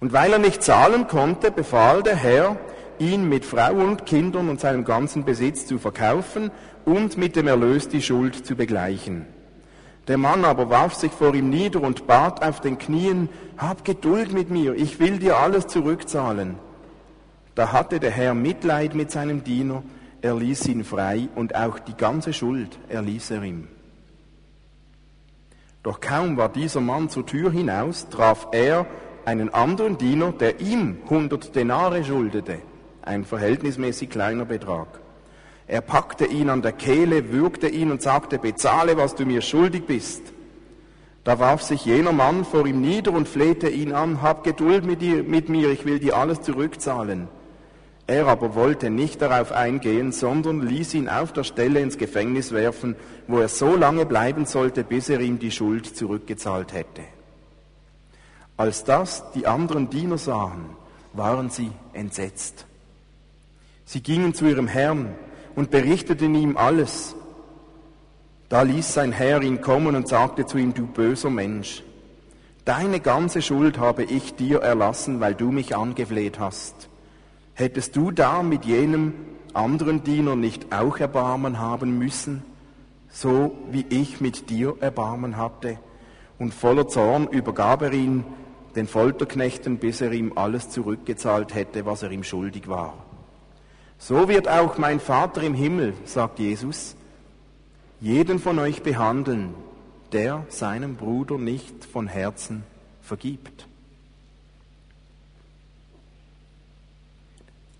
Und 0.00 0.14
weil 0.14 0.32
er 0.32 0.38
nicht 0.38 0.62
zahlen 0.62 1.06
konnte, 1.06 1.50
befahl 1.50 2.02
der 2.02 2.16
Herr, 2.16 2.56
ihn 2.98 3.28
mit 3.28 3.44
Frau 3.44 3.74
und 3.74 4.06
Kindern 4.06 4.48
und 4.48 4.58
seinem 4.58 4.84
ganzen 4.84 5.26
Besitz 5.26 5.66
zu 5.66 5.78
verkaufen 5.78 6.50
und 6.86 7.18
mit 7.18 7.36
dem 7.36 7.46
Erlös 7.46 7.88
die 7.88 8.00
Schuld 8.00 8.46
zu 8.46 8.56
begleichen. 8.56 9.26
Der 10.08 10.16
Mann 10.16 10.46
aber 10.46 10.70
warf 10.70 10.94
sich 10.94 11.12
vor 11.12 11.34
ihm 11.34 11.50
nieder 11.50 11.82
und 11.82 12.06
bat 12.06 12.42
auf 12.42 12.60
den 12.60 12.78
Knien, 12.78 13.28
hab 13.58 13.84
Geduld 13.84 14.32
mit 14.32 14.48
mir, 14.48 14.74
ich 14.74 14.98
will 14.98 15.18
dir 15.18 15.36
alles 15.36 15.66
zurückzahlen. 15.66 16.56
Da 17.54 17.72
hatte 17.72 18.00
der 18.00 18.10
Herr 18.10 18.34
Mitleid 18.34 18.94
mit 18.94 19.10
seinem 19.10 19.44
Diener, 19.44 19.82
er 20.22 20.36
ließ 20.36 20.68
ihn 20.68 20.84
frei 20.84 21.28
und 21.34 21.54
auch 21.54 21.78
die 21.78 21.96
ganze 21.96 22.32
Schuld 22.32 22.78
erließ 22.88 23.32
er 23.32 23.42
ihm. 23.42 23.68
Doch 25.82 26.00
kaum 26.00 26.36
war 26.36 26.48
dieser 26.48 26.80
Mann 26.80 27.08
zur 27.08 27.26
Tür 27.26 27.50
hinaus, 27.50 28.08
traf 28.08 28.48
er 28.52 28.86
einen 29.24 29.52
anderen 29.52 29.98
Diener, 29.98 30.32
der 30.32 30.60
ihm 30.60 30.98
100 31.04 31.54
Denare 31.54 32.04
schuldete, 32.04 32.58
ein 33.02 33.24
verhältnismäßig 33.24 34.08
kleiner 34.08 34.44
Betrag. 34.44 35.00
Er 35.66 35.80
packte 35.80 36.24
ihn 36.24 36.50
an 36.50 36.62
der 36.62 36.72
Kehle, 36.72 37.32
würgte 37.32 37.68
ihn 37.68 37.90
und 37.90 38.00
sagte, 38.00 38.38
bezahle, 38.38 38.96
was 38.96 39.14
du 39.14 39.26
mir 39.26 39.42
schuldig 39.42 39.86
bist. 39.86 40.22
Da 41.24 41.38
warf 41.38 41.62
sich 41.62 41.84
jener 41.84 42.12
Mann 42.12 42.44
vor 42.44 42.66
ihm 42.66 42.80
nieder 42.80 43.12
und 43.12 43.28
flehte 43.28 43.68
ihn 43.68 43.92
an, 43.92 44.22
hab 44.22 44.44
Geduld 44.44 44.84
mit, 44.84 45.02
dir, 45.02 45.22
mit 45.22 45.48
mir, 45.48 45.70
ich 45.70 45.84
will 45.84 45.98
dir 45.98 46.16
alles 46.16 46.42
zurückzahlen. 46.42 47.28
Er 48.06 48.26
aber 48.26 48.54
wollte 48.54 48.90
nicht 48.90 49.22
darauf 49.22 49.52
eingehen, 49.52 50.12
sondern 50.12 50.60
ließ 50.60 50.94
ihn 50.94 51.08
auf 51.08 51.32
der 51.32 51.44
Stelle 51.44 51.80
ins 51.80 51.98
Gefängnis 51.98 52.52
werfen, 52.52 52.96
wo 53.28 53.38
er 53.38 53.48
so 53.48 53.76
lange 53.76 54.06
bleiben 54.06 54.44
sollte, 54.44 54.82
bis 54.82 55.08
er 55.08 55.20
ihm 55.20 55.38
die 55.38 55.52
Schuld 55.52 55.86
zurückgezahlt 55.86 56.72
hätte. 56.72 57.02
Als 58.56 58.84
das 58.84 59.24
die 59.32 59.46
anderen 59.46 59.88
Diener 59.88 60.18
sahen, 60.18 60.76
waren 61.12 61.50
sie 61.50 61.70
entsetzt. 61.92 62.66
Sie 63.84 64.02
gingen 64.02 64.34
zu 64.34 64.46
ihrem 64.46 64.66
Herrn 64.66 65.14
und 65.54 65.70
berichteten 65.70 66.34
ihm 66.34 66.56
alles. 66.56 67.14
Da 68.48 68.62
ließ 68.62 68.94
sein 68.94 69.12
Herr 69.12 69.42
ihn 69.42 69.60
kommen 69.60 69.94
und 69.96 70.08
sagte 70.08 70.44
zu 70.44 70.58
ihm, 70.58 70.74
du 70.74 70.86
böser 70.86 71.30
Mensch, 71.30 71.82
deine 72.64 73.00
ganze 73.00 73.42
Schuld 73.42 73.78
habe 73.78 74.04
ich 74.04 74.34
dir 74.34 74.60
erlassen, 74.60 75.20
weil 75.20 75.34
du 75.34 75.50
mich 75.50 75.76
angefleht 75.76 76.38
hast. 76.38 76.88
Hättest 77.62 77.94
du 77.94 78.10
da 78.10 78.42
mit 78.42 78.64
jenem 78.64 79.14
anderen 79.54 80.02
Diener 80.02 80.34
nicht 80.34 80.74
auch 80.74 80.98
Erbarmen 80.98 81.60
haben 81.60 81.96
müssen, 81.96 82.42
so 83.08 83.56
wie 83.70 83.86
ich 83.88 84.20
mit 84.20 84.50
dir 84.50 84.74
Erbarmen 84.80 85.36
hatte? 85.36 85.78
Und 86.40 86.54
voller 86.54 86.88
Zorn 86.88 87.28
übergab 87.28 87.82
er 87.82 87.92
ihn 87.92 88.24
den 88.74 88.88
Folterknechten, 88.88 89.78
bis 89.78 90.00
er 90.00 90.10
ihm 90.10 90.32
alles 90.34 90.70
zurückgezahlt 90.70 91.54
hätte, 91.54 91.86
was 91.86 92.02
er 92.02 92.10
ihm 92.10 92.24
schuldig 92.24 92.66
war. 92.66 92.94
So 93.96 94.28
wird 94.28 94.48
auch 94.48 94.76
mein 94.76 94.98
Vater 94.98 95.40
im 95.44 95.54
Himmel, 95.54 95.94
sagt 96.04 96.40
Jesus, 96.40 96.96
jeden 98.00 98.40
von 98.40 98.58
euch 98.58 98.82
behandeln, 98.82 99.54
der 100.10 100.44
seinem 100.48 100.96
Bruder 100.96 101.38
nicht 101.38 101.84
von 101.84 102.08
Herzen 102.08 102.64
vergibt. 103.02 103.68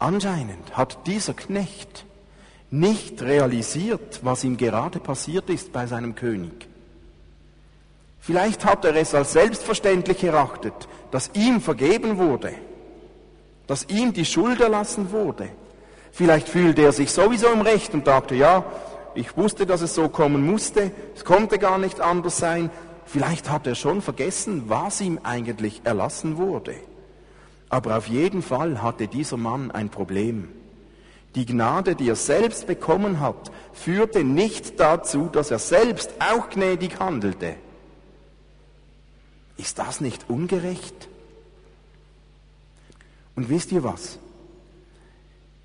Anscheinend 0.02 0.76
hat 0.76 1.06
dieser 1.06 1.32
Knecht 1.32 2.06
nicht 2.72 3.22
realisiert, 3.22 4.18
was 4.22 4.42
ihm 4.42 4.56
gerade 4.56 4.98
passiert 4.98 5.48
ist 5.48 5.72
bei 5.72 5.86
seinem 5.86 6.16
König. 6.16 6.66
Vielleicht 8.18 8.64
hat 8.64 8.84
er 8.84 8.96
es 8.96 9.14
als 9.14 9.32
selbstverständlich 9.32 10.24
erachtet, 10.24 10.74
dass 11.12 11.30
ihm 11.34 11.60
vergeben 11.60 12.18
wurde, 12.18 12.52
dass 13.68 13.84
ihm 13.90 14.12
die 14.12 14.24
Schuld 14.24 14.60
erlassen 14.60 15.12
wurde. 15.12 15.50
Vielleicht 16.10 16.48
fühlte 16.48 16.82
er 16.82 16.90
sich 16.90 17.12
sowieso 17.12 17.52
im 17.52 17.60
Recht 17.60 17.94
und 17.94 18.08
dachte, 18.08 18.34
ja, 18.34 18.64
ich 19.14 19.36
wusste, 19.36 19.66
dass 19.66 19.82
es 19.82 19.94
so 19.94 20.08
kommen 20.08 20.44
musste, 20.44 20.90
es 21.14 21.24
konnte 21.24 21.60
gar 21.60 21.78
nicht 21.78 22.00
anders 22.00 22.38
sein. 22.38 22.70
Vielleicht 23.06 23.48
hat 23.48 23.68
er 23.68 23.76
schon 23.76 24.02
vergessen, 24.02 24.64
was 24.66 25.00
ihm 25.00 25.20
eigentlich 25.22 25.82
erlassen 25.84 26.38
wurde. 26.38 26.74
Aber 27.72 27.96
auf 27.96 28.06
jeden 28.06 28.42
Fall 28.42 28.82
hatte 28.82 29.08
dieser 29.08 29.38
Mann 29.38 29.70
ein 29.70 29.88
Problem. 29.88 30.50
Die 31.34 31.46
Gnade, 31.46 31.96
die 31.96 32.10
er 32.10 32.16
selbst 32.16 32.66
bekommen 32.66 33.18
hat, 33.18 33.50
führte 33.72 34.24
nicht 34.24 34.78
dazu, 34.78 35.30
dass 35.32 35.50
er 35.50 35.58
selbst 35.58 36.10
auch 36.18 36.50
gnädig 36.50 37.00
handelte. 37.00 37.54
Ist 39.56 39.78
das 39.78 40.02
nicht 40.02 40.28
ungerecht? 40.28 41.08
Und 43.36 43.48
wisst 43.48 43.72
ihr 43.72 43.82
was? 43.82 44.18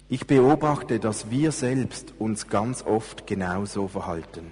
Ich 0.08 0.28
beobachte, 0.28 1.00
dass 1.00 1.30
wir 1.30 1.52
selbst 1.52 2.14
uns 2.20 2.48
ganz 2.48 2.86
oft 2.86 3.28
genauso 3.28 3.90
verhalten. 3.90 4.52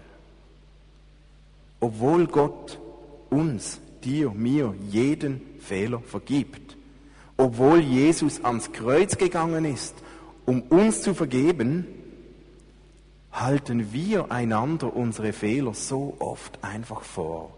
Obwohl 1.80 2.28
Gott 2.28 2.82
uns, 3.30 3.80
dir, 4.04 4.32
mir, 4.32 4.76
jeden 4.90 5.40
Fehler 5.62 6.02
vergibt, 6.02 6.75
obwohl 7.38 7.80
Jesus 7.80 8.44
ans 8.44 8.72
Kreuz 8.72 9.18
gegangen 9.18 9.66
ist, 9.66 9.96
um 10.46 10.62
uns 10.62 11.02
zu 11.02 11.14
vergeben, 11.14 11.88
halten 13.32 13.92
wir 13.92 14.32
einander 14.32 14.96
unsere 14.96 15.34
Fehler 15.34 15.74
so 15.74 16.16
oft 16.20 16.64
einfach 16.64 17.02
vor. 17.02 17.52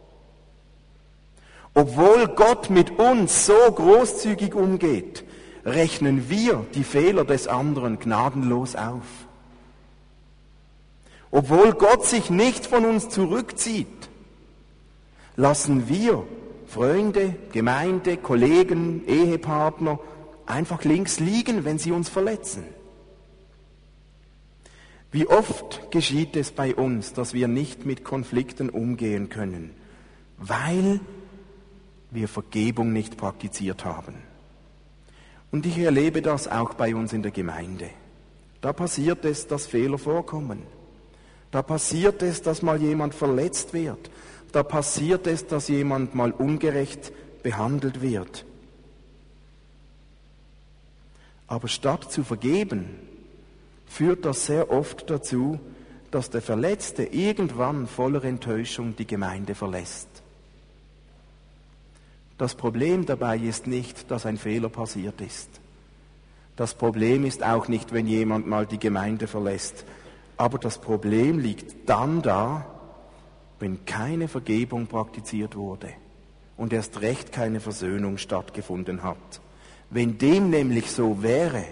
Obwohl 1.73 2.27
Gott 2.29 2.71
mit 2.71 2.97
uns 2.97 3.45
so 3.45 3.53
großzügig 3.53 4.55
umgeht, 4.55 5.23
rechnen 5.63 6.27
wir 6.29 6.65
die 6.73 6.83
Fehler 6.83 7.23
des 7.23 7.47
anderen 7.47 7.99
gnadenlos 7.99 8.75
auf. 8.75 9.03
Obwohl 11.29 11.73
Gott 11.73 12.05
sich 12.05 12.31
nicht 12.31 12.65
von 12.65 12.85
uns 12.85 13.09
zurückzieht, 13.09 14.09
lassen 15.35 15.87
wir 15.87 16.23
Freunde, 16.67 17.35
Gemeinde, 17.51 18.17
Kollegen, 18.17 19.07
Ehepartner 19.07 19.99
einfach 20.45 20.83
links 20.83 21.19
liegen, 21.19 21.65
wenn 21.65 21.79
sie 21.79 21.91
uns 21.91 22.09
verletzen. 22.09 22.63
Wie 25.11 25.27
oft 25.27 25.89
geschieht 25.91 26.35
es 26.35 26.51
bei 26.51 26.75
uns, 26.75 27.13
dass 27.13 27.33
wir 27.33 27.47
nicht 27.47 27.85
mit 27.85 28.03
Konflikten 28.03 28.69
umgehen 28.69 29.29
können, 29.29 29.71
weil 30.37 30.99
wir 32.11 32.27
Vergebung 32.27 32.91
nicht 32.93 33.17
praktiziert 33.17 33.85
haben. 33.85 34.15
Und 35.51 35.65
ich 35.65 35.77
erlebe 35.77 36.21
das 36.21 36.47
auch 36.47 36.73
bei 36.73 36.93
uns 36.93 37.13
in 37.13 37.23
der 37.23 37.31
Gemeinde. 37.31 37.89
Da 38.59 38.73
passiert 38.73 39.23
es, 39.23 39.47
dass 39.47 39.65
Fehler 39.65 39.97
vorkommen. 39.97 40.63
Da 41.51 41.61
passiert 41.61 42.21
es, 42.21 42.41
dass 42.41 42.61
mal 42.61 42.81
jemand 42.81 43.13
verletzt 43.15 43.73
wird. 43.73 44.09
Da 44.51 44.63
passiert 44.63 45.27
es, 45.27 45.47
dass 45.47 45.67
jemand 45.67 46.15
mal 46.15 46.31
ungerecht 46.31 47.11
behandelt 47.43 48.01
wird. 48.01 48.45
Aber 51.47 51.67
statt 51.67 52.11
zu 52.11 52.23
vergeben, 52.23 52.95
führt 53.85 54.25
das 54.25 54.45
sehr 54.45 54.69
oft 54.71 55.09
dazu, 55.09 55.59
dass 56.11 56.29
der 56.29 56.41
Verletzte 56.41 57.03
irgendwann 57.03 57.87
voller 57.87 58.23
Enttäuschung 58.23 58.95
die 58.95 59.07
Gemeinde 59.07 59.55
verlässt. 59.55 60.07
Das 62.37 62.55
Problem 62.55 63.05
dabei 63.05 63.37
ist 63.37 63.65
nicht, 63.67 64.11
dass 64.11 64.25
ein 64.25 64.37
Fehler 64.37 64.69
passiert 64.69 65.21
ist. 65.21 65.49
Das 66.55 66.73
Problem 66.73 67.25
ist 67.25 67.43
auch 67.43 67.67
nicht, 67.67 67.93
wenn 67.93 68.07
jemand 68.07 68.47
mal 68.47 68.65
die 68.65 68.79
Gemeinde 68.79 69.27
verlässt. 69.27 69.85
Aber 70.37 70.59
das 70.59 70.77
Problem 70.79 71.39
liegt 71.39 71.89
dann 71.89 72.21
da, 72.21 72.65
wenn 73.59 73.85
keine 73.85 74.27
Vergebung 74.27 74.87
praktiziert 74.87 75.55
wurde 75.55 75.89
und 76.57 76.73
erst 76.73 77.01
recht 77.01 77.31
keine 77.31 77.59
Versöhnung 77.59 78.17
stattgefunden 78.17 79.03
hat. 79.03 79.41
Wenn 79.89 80.17
dem 80.17 80.49
nämlich 80.49 80.91
so 80.91 81.23
wäre, 81.23 81.63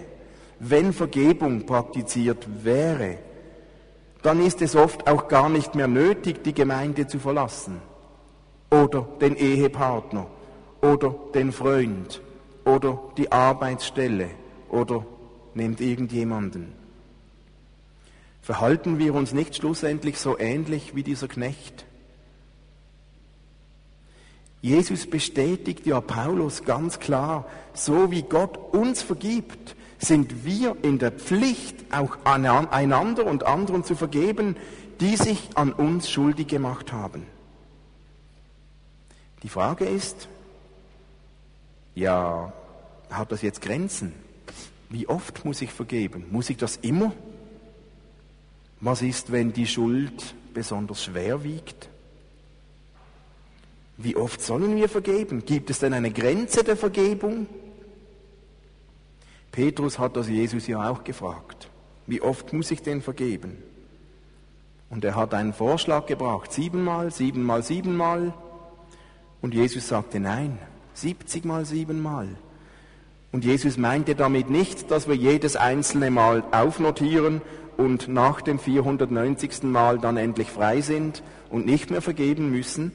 wenn 0.58 0.92
Vergebung 0.92 1.66
praktiziert 1.66 2.46
wäre, 2.64 3.18
dann 4.22 4.44
ist 4.44 4.62
es 4.62 4.74
oft 4.74 5.06
auch 5.06 5.28
gar 5.28 5.48
nicht 5.48 5.74
mehr 5.74 5.86
nötig, 5.86 6.42
die 6.42 6.54
Gemeinde 6.54 7.06
zu 7.06 7.18
verlassen 7.18 7.80
oder 8.70 9.06
den 9.20 9.36
Ehepartner 9.36 10.26
oder 10.80 11.14
den 11.34 11.52
Freund 11.52 12.20
oder 12.64 12.98
die 13.16 13.30
Arbeitsstelle 13.30 14.30
oder 14.70 15.04
nehmt 15.54 15.80
irgendjemanden. 15.80 16.85
Verhalten 18.46 19.00
wir 19.00 19.12
uns 19.12 19.32
nicht 19.32 19.56
schlussendlich 19.56 20.20
so 20.20 20.38
ähnlich 20.38 20.94
wie 20.94 21.02
dieser 21.02 21.26
Knecht? 21.26 21.84
Jesus 24.62 25.10
bestätigt 25.10 25.84
ja 25.84 26.00
Paulus 26.00 26.62
ganz 26.62 27.00
klar, 27.00 27.46
so 27.74 28.12
wie 28.12 28.22
Gott 28.22 28.56
uns 28.72 29.02
vergibt, 29.02 29.74
sind 29.98 30.44
wir 30.44 30.76
in 30.82 31.00
der 31.00 31.10
Pflicht, 31.10 31.92
auch 31.92 32.18
einander 32.24 33.26
und 33.26 33.44
anderen 33.44 33.82
zu 33.82 33.96
vergeben, 33.96 34.54
die 35.00 35.16
sich 35.16 35.48
an 35.56 35.72
uns 35.72 36.08
schuldig 36.08 36.46
gemacht 36.46 36.92
haben. 36.92 37.26
Die 39.42 39.48
Frage 39.48 39.86
ist, 39.86 40.28
ja, 41.96 42.52
hat 43.10 43.32
das 43.32 43.42
jetzt 43.42 43.60
Grenzen? 43.60 44.12
Wie 44.88 45.08
oft 45.08 45.44
muss 45.44 45.60
ich 45.62 45.72
vergeben? 45.72 46.26
Muss 46.30 46.48
ich 46.48 46.58
das 46.58 46.76
immer? 46.76 47.12
Was 48.80 49.02
ist, 49.02 49.32
wenn 49.32 49.52
die 49.52 49.66
Schuld 49.66 50.34
besonders 50.52 51.04
schwer 51.04 51.42
wiegt? 51.42 51.88
Wie 53.96 54.16
oft 54.16 54.42
sollen 54.42 54.76
wir 54.76 54.88
vergeben? 54.88 55.44
Gibt 55.44 55.70
es 55.70 55.78
denn 55.78 55.94
eine 55.94 56.10
Grenze 56.10 56.62
der 56.62 56.76
Vergebung? 56.76 57.46
Petrus 59.50 59.98
hat 59.98 60.16
das 60.16 60.28
Jesus 60.28 60.66
ja 60.66 60.90
auch 60.90 61.02
gefragt. 61.02 61.70
Wie 62.06 62.20
oft 62.20 62.52
muss 62.52 62.70
ich 62.70 62.82
denn 62.82 63.00
vergeben? 63.00 63.56
Und 64.90 65.04
er 65.04 65.16
hat 65.16 65.32
einen 65.32 65.54
Vorschlag 65.54 66.06
gebracht, 66.06 66.52
siebenmal, 66.52 67.10
siebenmal, 67.10 67.62
siebenmal. 67.62 68.34
Und 69.40 69.54
Jesus 69.54 69.88
sagte 69.88 70.20
nein, 70.20 70.58
siebzigmal, 70.92 71.64
siebenmal. 71.64 72.28
Und 73.32 73.44
Jesus 73.44 73.76
meinte 73.76 74.14
damit 74.14 74.50
nicht, 74.50 74.90
dass 74.90 75.08
wir 75.08 75.16
jedes 75.16 75.56
einzelne 75.56 76.10
Mal 76.10 76.44
aufnotieren 76.52 77.40
und 77.76 78.08
nach 78.08 78.40
dem 78.40 78.58
490. 78.58 79.64
Mal 79.64 79.98
dann 79.98 80.16
endlich 80.16 80.50
frei 80.50 80.80
sind 80.80 81.22
und 81.50 81.66
nicht 81.66 81.90
mehr 81.90 82.02
vergeben 82.02 82.50
müssen. 82.50 82.92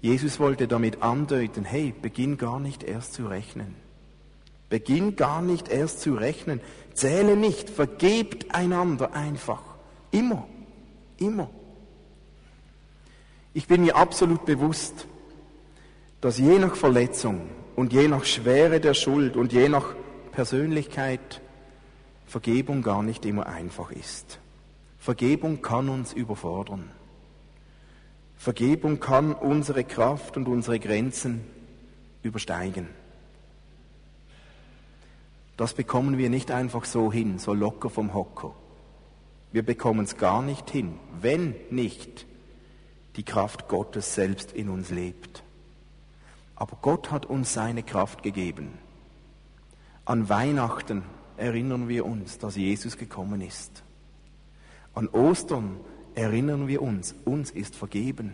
Jesus 0.00 0.38
wollte 0.38 0.68
damit 0.68 1.02
andeuten, 1.02 1.64
hey, 1.64 1.94
beginn 2.00 2.38
gar 2.38 2.60
nicht 2.60 2.84
erst 2.84 3.14
zu 3.14 3.26
rechnen. 3.26 3.74
Beginn 4.68 5.16
gar 5.16 5.42
nicht 5.42 5.68
erst 5.68 6.00
zu 6.00 6.14
rechnen. 6.14 6.60
Zähle 6.92 7.36
nicht, 7.36 7.70
vergebt 7.70 8.54
einander 8.54 9.14
einfach. 9.14 9.62
Immer, 10.10 10.46
immer. 11.18 11.50
Ich 13.54 13.66
bin 13.66 13.82
mir 13.82 13.96
absolut 13.96 14.44
bewusst, 14.44 15.06
dass 16.20 16.38
je 16.38 16.58
nach 16.58 16.76
Verletzung 16.76 17.48
und 17.76 17.92
je 17.92 18.08
nach 18.08 18.24
Schwere 18.24 18.80
der 18.80 18.94
Schuld 18.94 19.36
und 19.36 19.52
je 19.52 19.68
nach 19.68 19.94
Persönlichkeit 20.32 21.40
Vergebung 22.28 22.82
gar 22.82 23.02
nicht 23.02 23.24
immer 23.24 23.46
einfach 23.46 23.90
ist. 23.90 24.38
Vergebung 24.98 25.62
kann 25.62 25.88
uns 25.88 26.12
überfordern. 26.12 26.90
Vergebung 28.36 29.00
kann 29.00 29.32
unsere 29.32 29.82
Kraft 29.82 30.36
und 30.36 30.46
unsere 30.46 30.78
Grenzen 30.78 31.40
übersteigen. 32.22 32.88
Das 35.56 35.72
bekommen 35.72 36.18
wir 36.18 36.28
nicht 36.28 36.50
einfach 36.50 36.84
so 36.84 37.10
hin, 37.10 37.38
so 37.38 37.54
locker 37.54 37.88
vom 37.88 38.12
Hocker. 38.12 38.54
Wir 39.50 39.64
bekommen 39.64 40.04
es 40.04 40.18
gar 40.18 40.42
nicht 40.42 40.68
hin, 40.68 40.98
wenn 41.18 41.54
nicht 41.70 42.26
die 43.16 43.24
Kraft 43.24 43.68
Gottes 43.68 44.14
selbst 44.14 44.52
in 44.52 44.68
uns 44.68 44.90
lebt. 44.90 45.42
Aber 46.56 46.76
Gott 46.82 47.10
hat 47.10 47.24
uns 47.24 47.54
seine 47.54 47.82
Kraft 47.82 48.22
gegeben. 48.22 48.76
An 50.04 50.28
Weihnachten 50.28 51.04
erinnern 51.38 51.88
wir 51.88 52.04
uns, 52.04 52.38
dass 52.38 52.56
Jesus 52.56 52.96
gekommen 52.96 53.40
ist. 53.40 53.82
An 54.94 55.08
Ostern 55.08 55.76
erinnern 56.14 56.66
wir 56.66 56.82
uns, 56.82 57.14
uns 57.24 57.50
ist 57.50 57.76
vergeben. 57.76 58.32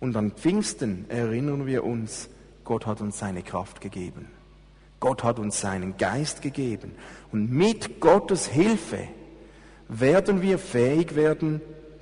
Und 0.00 0.16
an 0.16 0.32
Pfingsten 0.32 1.08
erinnern 1.08 1.66
wir 1.66 1.84
uns, 1.84 2.28
Gott 2.64 2.86
hat 2.86 3.00
uns 3.00 3.18
seine 3.18 3.42
Kraft 3.42 3.80
gegeben. 3.80 4.26
Gott 4.98 5.24
hat 5.24 5.38
uns 5.38 5.60
seinen 5.60 5.96
Geist 5.96 6.42
gegeben. 6.42 6.92
Und 7.32 7.50
mit 7.50 8.00
Gottes 8.00 8.46
Hilfe 8.46 9.08
werden 9.88 10.42
wir 10.42 10.58
fähig 10.58 11.14
werden 11.14 11.60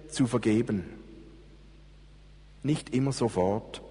zu 0.08 0.26
vergeben. 0.26 0.84
Nicht 2.62 2.94
immer 2.94 3.12
sofort, 3.12 3.82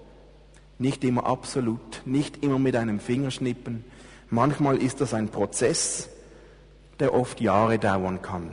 nicht 0.77 1.03
immer 1.03 1.25
absolut, 1.25 2.01
nicht 2.05 2.43
immer 2.43 2.59
mit 2.59 2.75
einem 2.75 2.99
Fingerschnippen. 2.99 3.83
Manchmal 4.29 4.77
ist 4.77 5.01
das 5.01 5.13
ein 5.13 5.29
Prozess, 5.29 6.09
der 6.99 7.13
oft 7.13 7.39
Jahre 7.39 7.79
dauern 7.79 8.21
kann. 8.21 8.49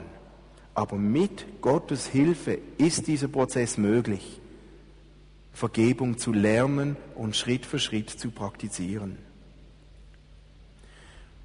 Aber 0.73 0.97
mit 0.97 1.61
Gottes 1.61 2.07
Hilfe 2.07 2.57
ist 2.77 3.07
dieser 3.07 3.27
Prozess 3.27 3.77
möglich, 3.77 4.41
Vergebung 5.53 6.17
zu 6.17 6.33
lernen 6.33 6.97
und 7.15 7.35
Schritt 7.35 7.65
für 7.65 7.79
Schritt 7.79 8.09
zu 8.09 8.31
praktizieren. 8.31 9.17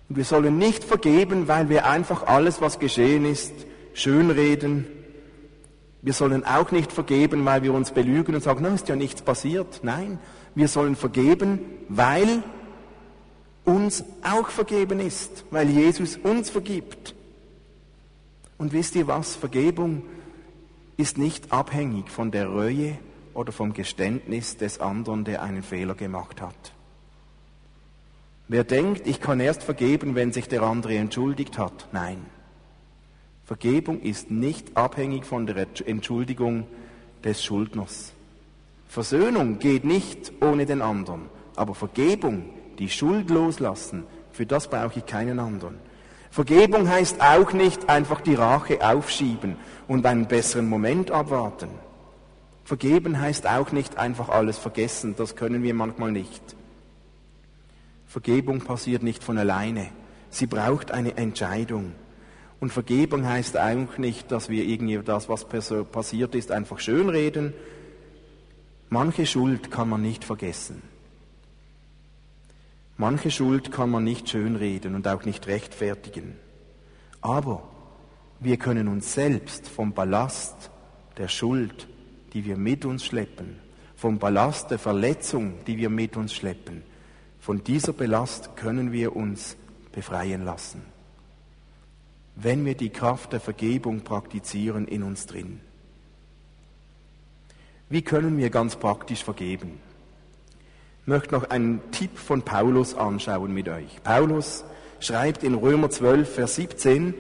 Und 0.09 0.17
wir 0.17 0.25
sollen 0.25 0.59
nicht 0.59 0.83
vergeben, 0.83 1.47
weil 1.47 1.69
wir 1.69 1.87
einfach 1.87 2.25
alles, 2.25 2.61
was 2.61 2.81
geschehen 2.81 3.25
ist, 3.25 3.53
schönreden. 3.95 4.87
Wir 6.03 6.13
sollen 6.13 6.45
auch 6.45 6.73
nicht 6.73 6.91
vergeben, 6.91 7.45
weil 7.45 7.63
wir 7.63 7.73
uns 7.73 7.93
belügen 7.93 8.35
und 8.35 8.43
sagen, 8.43 8.61
na, 8.63 8.75
ist 8.75 8.89
ja 8.89 8.97
nichts 8.97 9.23
passiert. 9.23 9.81
Nein, 9.85 10.19
wir 10.57 10.67
sollen 10.67 10.97
vergeben, 10.97 11.61
weil 11.89 12.43
uns 13.65 14.05
auch 14.23 14.49
vergeben 14.49 15.01
ist, 15.01 15.45
weil 15.51 15.69
Jesus 15.69 16.17
uns 16.17 16.51
vergibt. 16.51 17.15
Und 18.59 18.73
wisst 18.73 18.95
ihr 18.95 19.07
was? 19.07 19.37
Vergebung 19.37 20.03
ist 20.97 21.19
nicht 21.19 21.53
abhängig 21.53 22.11
von 22.11 22.31
der 22.31 22.49
Reue 22.49 22.99
oder 23.33 23.53
vom 23.53 23.73
Geständnis 23.73 24.57
des 24.57 24.81
anderen, 24.81 25.25
der 25.25 25.43
einen 25.43 25.63
Fehler 25.63 25.95
gemacht 25.95 26.43
hat. 26.43 26.73
Wer 28.49 28.65
denkt, 28.65 29.07
ich 29.07 29.21
kann 29.21 29.41
erst 29.41 29.63
vergeben, 29.63 30.15
wenn 30.15 30.33
sich 30.33 30.49
der 30.49 30.63
andere 30.63 30.97
entschuldigt 30.97 31.57
hat, 31.57 31.89
nein. 31.93 32.19
Vergebung 33.45 34.01
ist 34.01 34.31
nicht 34.31 34.77
abhängig 34.77 35.25
von 35.25 35.47
der 35.47 35.67
Entschuldigung 35.87 36.67
des 37.25 37.43
Schuldners. 37.43 38.13
Versöhnung 38.89 39.59
geht 39.59 39.85
nicht 39.85 40.33
ohne 40.41 40.67
den 40.67 40.83
anderen, 40.83 41.23
aber 41.57 41.75
Vergebung, 41.75 42.45
die 42.81 42.89
Schuld 42.89 43.31
loslassen, 43.31 44.05
für 44.33 44.47
das 44.47 44.69
brauche 44.69 44.99
ich 44.99 45.07
keinen 45.07 45.39
anderen. 45.39 45.77
Vergebung 46.31 46.89
heißt 46.89 47.21
auch 47.21 47.53
nicht 47.53 47.89
einfach 47.89 48.21
die 48.21 48.35
Rache 48.35 48.81
aufschieben 48.81 49.57
und 49.87 50.07
einen 50.07 50.27
besseren 50.27 50.69
Moment 50.69 51.11
abwarten. 51.11 51.69
Vergeben 52.65 53.21
heißt 53.21 53.47
auch 53.47 53.73
nicht 53.73 53.99
einfach 53.99 54.29
alles 54.29 54.57
vergessen, 54.57 55.15
das 55.17 55.37
können 55.37 55.63
wir 55.63 55.75
manchmal 55.75 56.11
nicht. 56.11 56.43
Vergebung 58.07 58.61
passiert 58.61 59.03
nicht 59.03 59.23
von 59.23 59.39
alleine, 59.39 59.89
sie 60.31 60.47
braucht 60.47 60.91
eine 60.91 61.17
Entscheidung. 61.17 61.93
Und 62.61 62.73
Vergebung 62.73 63.27
heißt 63.27 63.59
auch 63.59 63.99
nicht, 63.99 64.31
dass 64.33 64.49
wir 64.49 64.65
irgendwie 64.65 65.01
das, 65.05 65.29
was 65.29 65.47
passiert 65.47 66.35
ist, 66.35 66.51
einfach 66.51 66.79
schönreden. 66.79 67.55
Manche 68.89 69.27
Schuld 69.27 69.71
kann 69.71 69.89
man 69.89 70.03
nicht 70.03 70.25
vergessen. 70.25 70.83
Manche 73.01 73.31
Schuld 73.31 73.73
kann 73.73 73.89
man 73.89 74.05
nicht 74.05 74.29
schönreden 74.29 74.95
und 74.95 75.09
auch 75.09 75.25
nicht 75.25 75.47
rechtfertigen. 75.47 76.37
Aber 77.23 77.67
wir 78.41 78.59
können 78.59 78.89
uns 78.89 79.15
selbst 79.15 79.67
vom 79.71 79.95
Ballast 79.95 80.71
der 81.17 81.29
Schuld, 81.29 81.89
die 82.35 82.45
wir 82.45 82.59
mit 82.59 82.85
uns 82.85 83.07
schleppen, 83.07 83.59
vom 83.97 84.19
Ballast 84.19 84.71
der 84.71 84.79
Verletzung, 84.79 85.55
die 85.67 85.79
wir 85.79 85.89
mit 85.89 86.19
uns 86.19 86.35
schleppen, 86.35 86.83
von 87.39 87.65
dieser 87.65 87.95
Belast 87.95 88.55
können 88.57 88.93
wir 88.93 89.17
uns 89.17 89.57
befreien 89.93 90.45
lassen, 90.45 90.83
wenn 92.37 92.67
wir 92.67 92.75
die 92.75 92.91
Kraft 92.91 93.33
der 93.33 93.41
Vergebung 93.41 94.03
praktizieren 94.03 94.87
in 94.87 95.05
uns 95.05 95.25
drin. 95.25 95.61
Wie 97.89 98.03
können 98.03 98.37
wir 98.37 98.51
ganz 98.51 98.77
praktisch 98.77 99.25
vergeben? 99.25 99.81
Möchte 101.07 101.35
noch 101.35 101.51
einen 101.51 101.81
Tipp 101.93 102.19
von 102.19 102.43
Paulus 102.43 102.95
anschauen 102.95 103.53
mit 103.53 103.69
euch. 103.69 104.03
Paulus 104.05 104.65
schreibt 105.01 105.43
in 105.43 105.55
Römer 105.55 105.91
12, 105.91 106.35
Vers 106.35 106.57
17, 106.57 107.15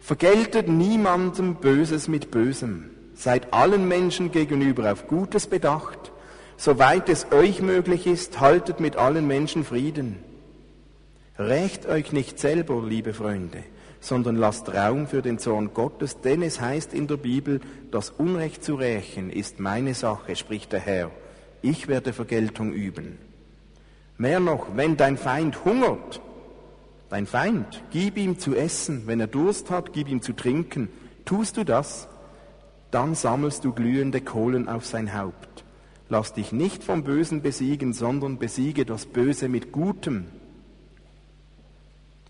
Vergeltet 0.00 0.68
niemandem 0.68 1.56
Böses 1.56 2.08
mit 2.08 2.30
Bösem, 2.30 2.90
seid 3.14 3.52
allen 3.54 3.88
Menschen 3.88 4.30
gegenüber 4.32 4.92
auf 4.92 5.08
Gutes 5.08 5.46
bedacht, 5.46 6.12
soweit 6.56 7.08
es 7.08 7.32
euch 7.32 7.62
möglich 7.62 8.06
ist, 8.06 8.38
haltet 8.38 8.80
mit 8.80 8.96
allen 8.96 9.26
Menschen 9.26 9.64
Frieden. 9.64 10.18
Rächt 11.38 11.86
euch 11.86 12.12
nicht 12.12 12.38
selber, 12.38 12.84
liebe 12.86 13.12
Freunde, 13.12 13.64
sondern 13.98 14.36
lasst 14.36 14.72
Raum 14.72 15.06
für 15.08 15.22
den 15.22 15.38
Zorn 15.38 15.74
Gottes, 15.74 16.20
denn 16.20 16.42
es 16.42 16.60
heißt 16.60 16.94
in 16.94 17.06
der 17.06 17.16
Bibel, 17.16 17.60
das 17.90 18.10
Unrecht 18.10 18.62
zu 18.62 18.76
rächen 18.76 19.30
ist 19.30 19.58
meine 19.58 19.94
Sache, 19.94 20.36
spricht 20.36 20.72
der 20.72 20.80
Herr. 20.80 21.10
Ich 21.64 21.88
werde 21.88 22.12
Vergeltung 22.12 22.74
üben. 22.74 23.16
Mehr 24.18 24.38
noch, 24.38 24.76
wenn 24.76 24.98
dein 24.98 25.16
Feind 25.16 25.64
hungert, 25.64 26.20
dein 27.08 27.26
Feind, 27.26 27.82
gib 27.90 28.18
ihm 28.18 28.38
zu 28.38 28.54
essen, 28.54 29.06
wenn 29.06 29.18
er 29.18 29.28
Durst 29.28 29.70
hat, 29.70 29.94
gib 29.94 30.10
ihm 30.10 30.20
zu 30.20 30.34
trinken. 30.34 30.90
Tust 31.24 31.56
du 31.56 31.64
das, 31.64 32.06
dann 32.90 33.14
sammelst 33.14 33.64
du 33.64 33.72
glühende 33.72 34.20
Kohlen 34.20 34.68
auf 34.68 34.84
sein 34.84 35.16
Haupt. 35.16 35.64
Lass 36.10 36.34
dich 36.34 36.52
nicht 36.52 36.84
vom 36.84 37.02
Bösen 37.02 37.40
besiegen, 37.40 37.94
sondern 37.94 38.38
besiege 38.38 38.84
das 38.84 39.06
Böse 39.06 39.48
mit 39.48 39.72
Gutem. 39.72 40.26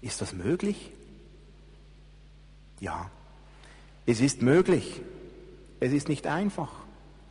Ist 0.01 0.21
das 0.21 0.33
möglich? 0.33 0.93
Ja, 2.79 3.11
es 4.07 4.21
ist 4.21 4.43
möglich. 4.43 5.03
Es 5.81 5.93
ist 5.93 6.09
nicht 6.09 6.29
einfach. 6.29 6.84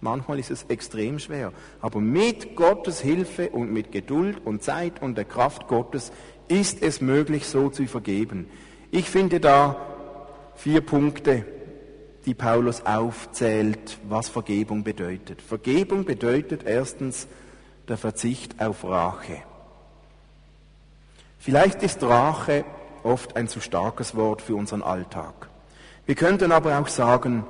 Manchmal 0.04 0.38
ist 0.38 0.52
es 0.52 0.64
extrem 0.64 1.18
schwer. 1.18 1.54
Aber 1.80 2.02
mit 2.02 2.58
Gottes 2.58 3.00
Hilfe 3.00 3.50
und 3.50 3.72
mit 3.72 3.94
Geduld 3.94 4.46
und 4.46 4.62
Zeit 4.62 5.02
und 5.02 5.18
der 5.18 5.24
Kraft 5.24 5.70
Gottes 5.70 6.12
ist 6.50 6.84
es 6.84 7.00
möglich, 7.00 7.48
so 7.48 7.70
zu 7.70 7.88
vergeben. 7.88 8.50
Ich 8.92 9.10
finde 9.10 9.40
da 9.40 9.78
vier 10.56 10.82
Punkte, 10.82 11.46
die 12.26 12.34
Paulus 12.34 12.86
aufzählt, 12.86 13.98
was 14.10 14.28
Vergebung 14.28 14.84
bedeutet. 14.84 15.42
Vergebung 15.42 16.04
bedeutet 16.04 16.64
erstens 16.66 17.28
der 17.88 17.98
Verzicht 17.98 18.62
auf 18.62 18.84
Rache. 18.84 19.38
Vielleicht 21.40 21.82
ist 21.82 22.04
Rache 22.04 22.66
oft 23.04 23.38
ein 23.38 23.48
zu 23.48 23.62
starkes 23.62 24.16
Wort 24.16 24.42
für 24.42 24.56
unseren 24.56 24.84
Alltag. 24.84 25.50
Wir 26.06 26.16
könnten 26.16 26.52
aber 26.52 26.78
auch 26.78 26.88
sagen, 26.90 27.46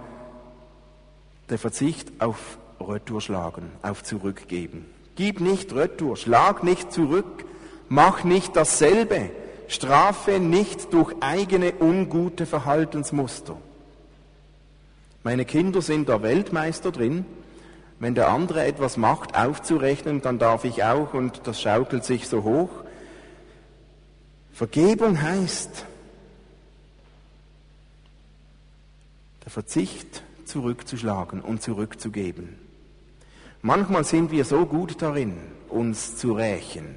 der 1.50 1.58
Verzicht 1.58 2.12
auf 2.20 2.58
Retour 2.80 3.22
schlagen, 3.22 3.72
auf 3.82 4.04
Zurückgeben. 4.04 4.86
Gib 5.16 5.40
nicht 5.40 5.74
Retour, 5.74 6.18
schlag 6.18 6.64
nicht 6.64 6.92
zurück, 6.92 7.46
mach 7.90 8.24
nicht 8.24 8.56
dasselbe, 8.56 9.30
strafe 9.68 10.40
nicht 10.40 10.94
durch 10.94 11.14
eigene 11.20 11.74
ungute 11.80 12.46
Verhaltensmuster. 12.46 13.58
Meine 15.24 15.46
Kinder 15.46 15.82
sind 15.82 16.10
da 16.10 16.22
Weltmeister 16.22 16.92
drin. 16.92 17.26
Wenn 18.00 18.16
der 18.16 18.30
andere 18.30 18.66
etwas 18.66 18.98
macht, 18.98 19.38
aufzurechnen, 19.38 20.22
dann 20.22 20.40
darf 20.40 20.66
ich 20.66 20.84
auch 20.84 21.14
und 21.14 21.42
das 21.46 21.62
schaukelt 21.62 22.04
sich 22.04 22.28
so 22.28 22.44
hoch. 22.44 22.70
Vergebung 24.52 25.22
heißt 25.22 25.86
der 29.46 29.52
Verzicht 29.52 30.24
zurückzuschlagen 30.54 31.42
und 31.42 31.64
zurückzugeben. 31.64 32.60
Manchmal 33.64 34.04
sind 34.04 34.32
wir 34.32 34.46
so 34.46 34.68
gut 34.68 35.02
darin, 35.02 35.36
uns 35.68 36.16
zu 36.16 36.34
rächen. 36.34 36.96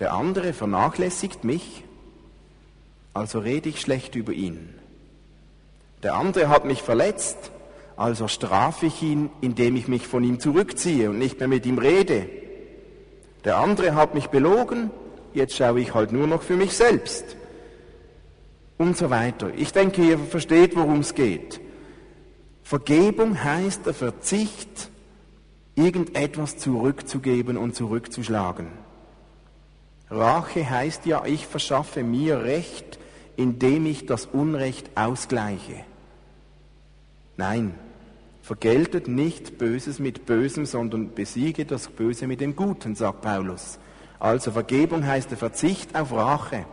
Der 0.00 0.14
andere 0.14 0.54
vernachlässigt 0.54 1.44
mich, 1.44 1.84
also 3.12 3.40
rede 3.40 3.68
ich 3.68 3.80
schlecht 3.80 4.14
über 4.14 4.32
ihn. 4.32 4.74
Der 6.02 6.14
andere 6.14 6.48
hat 6.48 6.64
mich 6.64 6.82
verletzt, 6.82 7.50
also 7.96 8.26
strafe 8.26 8.86
ich 8.86 9.02
ihn, 9.02 9.28
indem 9.42 9.76
ich 9.76 9.86
mich 9.86 10.06
von 10.06 10.24
ihm 10.24 10.40
zurückziehe 10.40 11.10
und 11.10 11.18
nicht 11.18 11.38
mehr 11.40 11.48
mit 11.48 11.66
ihm 11.66 11.78
rede. 11.78 12.26
Der 13.44 13.58
andere 13.58 13.94
hat 13.94 14.14
mich 14.14 14.28
belogen, 14.28 14.90
jetzt 15.34 15.54
schaue 15.54 15.80
ich 15.80 15.92
halt 15.92 16.10
nur 16.10 16.26
noch 16.26 16.42
für 16.42 16.56
mich 16.56 16.74
selbst. 16.74 17.36
Und 18.78 18.96
so 18.96 19.10
weiter. 19.10 19.50
Ich 19.54 19.72
denke, 19.72 20.02
ihr 20.02 20.18
versteht, 20.18 20.74
worum 20.74 21.00
es 21.00 21.14
geht. 21.14 21.60
Vergebung 22.64 23.44
heißt 23.44 23.84
der 23.84 23.92
Verzicht, 23.92 24.88
irgendetwas 25.76 26.56
zurückzugeben 26.56 27.58
und 27.58 27.76
zurückzuschlagen. 27.76 28.68
Rache 30.10 30.68
heißt 30.68 31.04
ja, 31.04 31.24
ich 31.26 31.46
verschaffe 31.46 32.02
mir 32.02 32.42
Recht, 32.42 32.98
indem 33.36 33.84
ich 33.84 34.06
das 34.06 34.26
Unrecht 34.26 34.90
ausgleiche. 34.94 35.84
Nein, 37.36 37.74
vergeltet 38.42 39.08
nicht 39.08 39.58
Böses 39.58 39.98
mit 39.98 40.24
Bösem, 40.24 40.64
sondern 40.64 41.12
besiege 41.12 41.66
das 41.66 41.88
Böse 41.88 42.26
mit 42.26 42.40
dem 42.40 42.56
Guten, 42.56 42.94
sagt 42.94 43.20
Paulus. 43.20 43.78
Also 44.18 44.52
Vergebung 44.52 45.06
heißt 45.06 45.30
der 45.30 45.38
Verzicht 45.38 45.94
auf 45.94 46.12
Rache. 46.12 46.64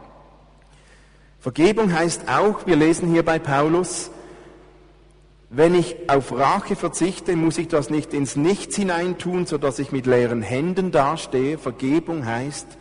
Vergebung 1.41 1.91
heißt 1.91 2.30
auch, 2.30 2.65
wir 2.65 2.77
lesen 2.77 3.12
hier 3.12 3.25
bei 3.25 3.39
Paulus, 3.39 4.12
wenn 5.51 5.75
ich 5.75 6.09
auf 6.09 6.31
Rache 6.31 6.75
verzichte, 6.75 7.35
muss 7.35 7.57
ich 7.57 7.67
das 7.67 7.89
nicht 7.89 8.13
ins 8.13 8.35
Nichts 8.35 8.75
hineintun, 8.77 9.45
sodass 9.45 9.79
ich 9.79 9.91
mit 9.91 10.05
leeren 10.05 10.41
Händen 10.41 10.91
dastehe. 10.91 11.57
Vergebung 11.57 12.25
heißt, 12.25 12.77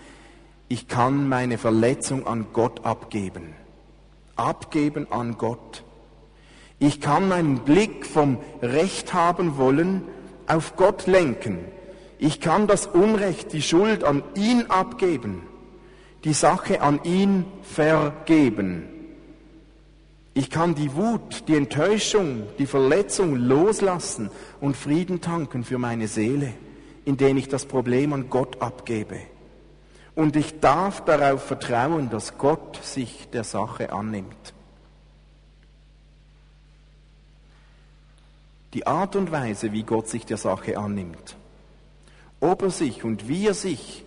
ich 0.69 0.89
kann 0.89 1.29
meine 1.29 1.59
Verletzung 1.59 2.27
an 2.27 2.47
Gott 2.53 2.85
abgeben. 2.85 3.55
Abgeben 4.37 5.11
an 5.11 5.37
Gott. 5.37 5.85
Ich 6.79 7.01
kann 7.01 7.29
meinen 7.29 7.59
Blick 7.59 8.07
vom 8.07 8.39
Recht 8.63 9.13
haben 9.13 9.59
wollen 9.59 10.03
auf 10.47 10.77
Gott 10.77 11.07
lenken 11.07 11.59
ich 12.23 12.41
kann 12.41 12.67
das 12.67 12.87
Unrecht, 12.87 13.55
die 13.55 13.63
Schuld 13.63 14.05
an 14.05 14.23
ihn 14.37 14.67
abgeben, 14.69 15.41
die 16.25 16.35
Sache 16.35 16.83
an 16.83 17.01
ihn 17.03 17.47
vergeben. 17.63 19.00
Ich 20.33 20.49
kann 20.49 20.75
die 20.75 20.95
Wut, 20.95 21.49
die 21.49 21.57
Enttäuschung, 21.57 22.45
die 22.59 22.67
Verletzung 22.67 23.35
loslassen 23.37 24.31
und 24.61 24.77
Frieden 24.77 25.21
tanken 25.21 25.65
für 25.65 25.79
meine 25.79 26.07
Seele, 26.07 26.53
indem 27.05 27.37
ich 27.37 27.49
das 27.49 27.67
Problem 27.67 28.13
an 28.13 28.31
Gott 28.31 28.63
abgebe. 28.63 29.19
Und 30.15 30.37
ich 30.37 30.61
darf 30.61 31.05
darauf 31.05 31.43
vertrauen, 31.45 32.11
dass 32.11 32.39
Gott 32.39 32.79
sich 32.85 33.29
der 33.33 33.45
Sache 33.45 33.93
annimmt. 33.93 34.55
Die 38.75 38.87
Art 38.87 39.17
und 39.17 39.33
Weise, 39.33 39.73
wie 39.73 39.83
Gott 39.83 40.09
sich 40.09 40.27
der 40.27 40.37
Sache 40.37 40.79
annimmt, 40.79 41.37
ob 42.39 42.63
er 42.63 42.71
sich 42.71 43.03
und 43.03 43.29
wie 43.29 43.49
er 43.49 43.55
sich 43.55 44.05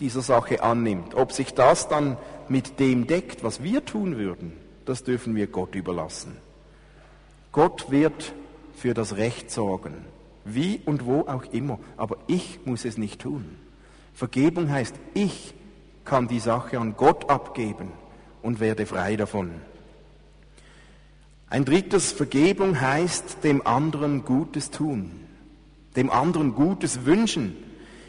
dieser 0.00 0.22
Sache 0.22 0.62
annimmt, 0.62 1.14
ob 1.14 1.32
sich 1.32 1.52
das 1.52 1.88
dann 1.88 2.16
mit 2.48 2.80
dem 2.80 3.06
deckt, 3.06 3.44
was 3.44 3.62
wir 3.62 3.84
tun 3.84 4.16
würden, 4.16 4.52
das 4.88 5.04
dürfen 5.04 5.34
wir 5.34 5.46
Gott 5.46 5.74
überlassen. 5.74 6.36
Gott 7.52 7.90
wird 7.90 8.32
für 8.74 8.94
das 8.94 9.16
Recht 9.16 9.50
sorgen, 9.50 9.94
wie 10.44 10.80
und 10.84 11.06
wo 11.06 11.20
auch 11.22 11.44
immer, 11.52 11.78
aber 11.96 12.16
ich 12.26 12.60
muss 12.64 12.84
es 12.84 12.98
nicht 12.98 13.20
tun. 13.20 13.56
Vergebung 14.14 14.70
heißt, 14.70 14.94
ich 15.14 15.54
kann 16.04 16.28
die 16.28 16.40
Sache 16.40 16.78
an 16.78 16.96
Gott 16.96 17.28
abgeben 17.28 17.92
und 18.42 18.60
werde 18.60 18.86
frei 18.86 19.16
davon. 19.16 19.50
Ein 21.48 21.64
drittes, 21.64 22.12
Vergebung 22.12 22.80
heißt 22.80 23.44
dem 23.44 23.66
anderen 23.66 24.24
Gutes 24.24 24.70
tun, 24.70 25.10
dem 25.96 26.10
anderen 26.10 26.54
Gutes 26.54 27.04
wünschen. 27.04 27.56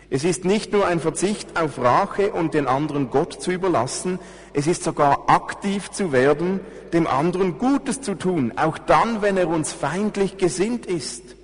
Es 0.10 0.24
ist 0.24 0.46
nicht 0.46 0.72
nur 0.72 0.88
ein 0.88 1.02
Verzicht 1.02 1.60
auf 1.60 1.80
Rache 1.80 2.32
und 2.32 2.54
den 2.54 2.66
anderen 2.66 3.10
Gott 3.10 3.42
zu 3.42 3.52
überlassen, 3.52 4.20
es 4.54 4.66
ist 4.66 4.84
sogar 4.84 5.30
aktiv 5.30 5.92
zu 5.92 6.14
werden, 6.14 6.62
dem 6.94 7.08
anderen 7.08 7.58
Gutes 7.58 8.02
zu 8.02 8.16
tun, 8.16 8.54
auch 8.56 8.78
dann, 8.78 9.22
wenn 9.22 9.36
er 9.36 9.50
uns 9.50 9.74
feindlich 9.74 10.38
gesinnt 10.38 10.86
ist, 10.86 11.36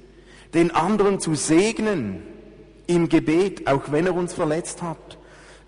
den 0.54 0.72
anderen 0.72 1.20
zu 1.20 1.36
segnen 1.36 2.24
im 2.88 3.10
Gebet, 3.10 3.68
auch 3.68 3.92
wenn 3.92 4.06
er 4.06 4.16
uns 4.16 4.34
verletzt 4.34 4.82
hat, 4.82 5.18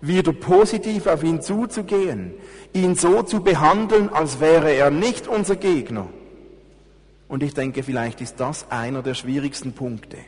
wieder 0.00 0.32
positiv 0.32 1.06
auf 1.06 1.22
ihn 1.22 1.42
zuzugehen, 1.42 2.32
ihn 2.72 2.94
so 2.94 3.22
zu 3.22 3.42
behandeln, 3.42 4.08
als 4.08 4.40
wäre 4.40 4.72
er 4.72 4.90
nicht 4.90 5.28
unser 5.28 5.56
Gegner. 5.56 6.08
Und 7.28 7.42
ich 7.42 7.52
denke, 7.52 7.82
vielleicht 7.82 8.20
ist 8.20 8.40
das 8.40 8.70
einer 8.70 9.02
der 9.02 9.14
schwierigsten 9.14 9.72
Punkte. 9.72 10.18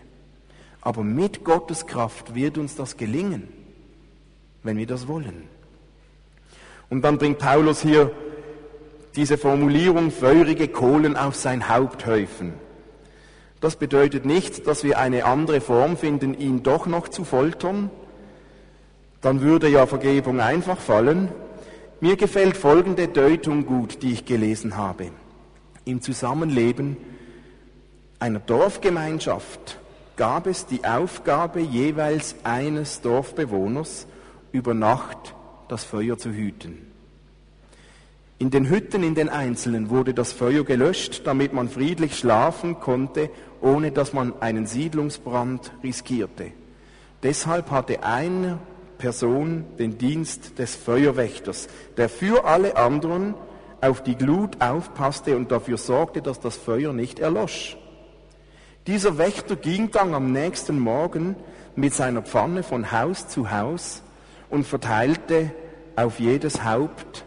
Aber 0.89 1.05
mit 1.05 1.45
Gottes 1.45 1.87
Kraft 1.87 2.35
wird 2.35 2.57
uns 2.57 2.75
das 2.75 2.97
gelingen, 2.97 3.47
wenn 4.63 4.79
wir 4.79 4.87
das 4.87 5.07
wollen. 5.07 5.43
Und 6.89 7.03
dann 7.03 7.19
bringt 7.19 7.37
Paulus 7.37 7.83
hier 7.83 8.11
diese 9.15 9.37
Formulierung, 9.37 10.11
feurige 10.11 10.67
Kohlen 10.67 11.15
auf 11.15 11.37
sein 11.37 11.69
Haupt 11.69 12.07
häufen. 12.07 12.55
Das 13.61 13.77
bedeutet 13.77 14.25
nicht, 14.25 14.67
dass 14.67 14.83
wir 14.83 14.99
eine 14.99 15.27
andere 15.27 15.61
Form 15.61 15.99
finden, 15.99 16.33
ihn 16.33 16.63
doch 16.63 16.87
noch 16.87 17.09
zu 17.09 17.25
foltern. 17.25 17.91
Dann 19.21 19.43
würde 19.43 19.69
ja 19.69 19.85
Vergebung 19.85 20.41
einfach 20.41 20.79
fallen. 20.79 21.29
Mir 22.01 22.17
gefällt 22.17 22.57
folgende 22.57 23.09
Deutung 23.09 23.67
gut, 23.67 24.03
die 24.03 24.13
ich 24.13 24.25
gelesen 24.25 24.79
habe. 24.79 25.11
Im 25.85 26.01
Zusammenleben 26.01 26.97
einer 28.21 28.39
Dorfgemeinschaft 28.39 29.79
gab 30.19 30.47
es 30.47 30.67
die 30.67 30.85
Aufgabe 30.85 31.61
jeweils 31.61 32.35
eines 32.45 33.01
Dorfbewohners, 33.01 34.07
über 34.53 34.75
Nacht 34.75 35.35
das 35.69 35.85
Feuer 35.85 36.19
zu 36.19 36.31
hüten. 36.33 36.87
In 38.39 38.51
den 38.51 38.69
Hütten 38.69 39.03
in 39.03 39.15
den 39.15 39.29
Einzelnen 39.29 39.91
wurde 39.91 40.15
das 40.15 40.33
Feuer 40.33 40.65
gelöscht, 40.65 41.23
damit 41.25 41.53
man 41.53 41.69
friedlich 41.69 42.19
schlafen 42.19 42.81
konnte, 42.81 43.31
ohne 43.61 43.91
dass 43.91 44.13
man 44.13 44.41
einen 44.41 44.67
Siedlungsbrand 44.67 45.73
riskierte. 45.83 46.53
Deshalb 47.23 47.71
hatte 47.71 48.03
eine 48.03 48.59
Person 48.99 49.65
den 49.79 49.99
Dienst 49.99 50.59
des 50.59 50.75
Feuerwächters, 50.75 51.69
der 51.97 52.09
für 52.09 52.45
alle 52.45 52.77
anderen 52.77 53.35
auf 53.81 54.03
die 54.03 54.17
Glut 54.17 54.61
aufpasste 54.61 55.37
und 55.37 55.53
dafür 55.53 55.79
sorgte, 55.79 56.23
dass 56.23 56.41
das 56.41 56.57
Feuer 56.57 56.93
nicht 56.93 57.21
erlosch. 57.21 57.77
Dieser 58.89 59.19
Wächter 59.19 59.55
ging 59.55 59.91
dann 59.91 60.15
am 60.15 60.33
nächsten 60.33 60.79
Morgen 60.79 61.37
mit 61.77 61.93
seiner 61.93 62.23
Pfanne 62.23 62.63
von 62.63 62.91
Haus 62.91 63.29
zu 63.29 63.51
Haus 63.51 64.01
und 64.49 64.67
verteilte 64.67 65.53
auf 65.95 66.19
jedes 66.19 66.65
Haupt 66.65 67.27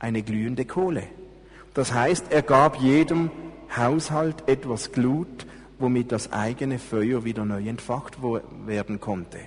eine 0.00 0.24
glühende 0.24 0.64
Kohle. 0.64 1.04
Das 1.72 1.92
heißt, 1.94 2.26
er 2.30 2.42
gab 2.42 2.80
jedem 2.80 3.30
Haushalt 3.76 4.48
etwas 4.48 4.90
Glut, 4.90 5.46
womit 5.78 6.10
das 6.10 6.32
eigene 6.32 6.80
Feuer 6.80 7.22
wieder 7.22 7.44
neu 7.44 7.64
entfacht 7.68 8.18
werden 8.66 8.98
konnte. 8.98 9.38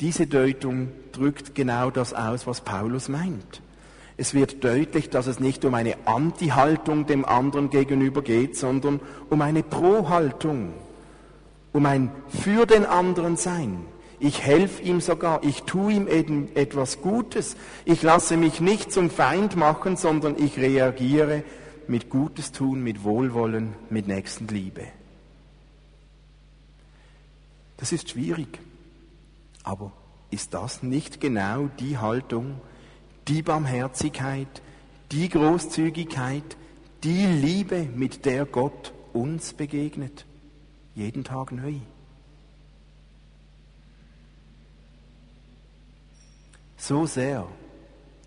Diese 0.00 0.26
Deutung 0.26 0.88
drückt 1.12 1.54
genau 1.54 1.92
das 1.92 2.12
aus, 2.12 2.44
was 2.48 2.60
Paulus 2.60 3.08
meint. 3.08 3.62
Es 4.16 4.32
wird 4.32 4.64
deutlich, 4.64 5.10
dass 5.10 5.26
es 5.26 5.40
nicht 5.40 5.64
um 5.64 5.74
eine 5.74 5.96
Anti-Haltung 6.06 7.06
dem 7.06 7.24
anderen 7.24 7.70
gegenüber 7.70 8.22
geht, 8.22 8.56
sondern 8.56 9.00
um 9.28 9.42
eine 9.42 9.62
Pro-Haltung 9.62 10.72
um 11.76 11.84
ein 11.84 12.10
für 12.28 12.64
den 12.64 12.86
anderen 12.86 13.36
sein. 13.36 13.84
Ich 14.18 14.42
helfe 14.42 14.82
ihm 14.82 15.02
sogar, 15.02 15.44
ich 15.44 15.64
tue 15.64 15.92
ihm 15.92 16.08
eben 16.08 16.48
etwas 16.56 17.02
Gutes. 17.02 17.54
Ich 17.84 18.02
lasse 18.02 18.38
mich 18.38 18.60
nicht 18.60 18.90
zum 18.90 19.10
Feind 19.10 19.56
machen, 19.56 19.98
sondern 19.98 20.42
ich 20.42 20.56
reagiere 20.56 21.44
mit 21.86 22.08
Gutes 22.08 22.50
tun, 22.50 22.82
mit 22.82 23.04
Wohlwollen, 23.04 23.74
mit 23.90 24.08
Nächstenliebe. 24.08 24.86
Das 27.76 27.92
ist 27.92 28.08
schwierig. 28.08 28.58
Aber 29.62 29.92
ist 30.30 30.54
das 30.54 30.82
nicht 30.82 31.20
genau 31.20 31.68
die 31.78 31.98
Haltung, 31.98 32.58
die 33.28 33.42
Barmherzigkeit, 33.42 34.62
die 35.12 35.28
Großzügigkeit, 35.28 36.56
die 37.02 37.26
Liebe, 37.26 37.88
mit 37.94 38.24
der 38.24 38.44
Gott 38.46 38.92
uns 39.12 39.52
begegnet? 39.52 40.24
Jeden 40.94 41.24
Tag 41.24 41.52
neu. 41.52 41.74
So 46.76 47.06
sehr 47.06 47.46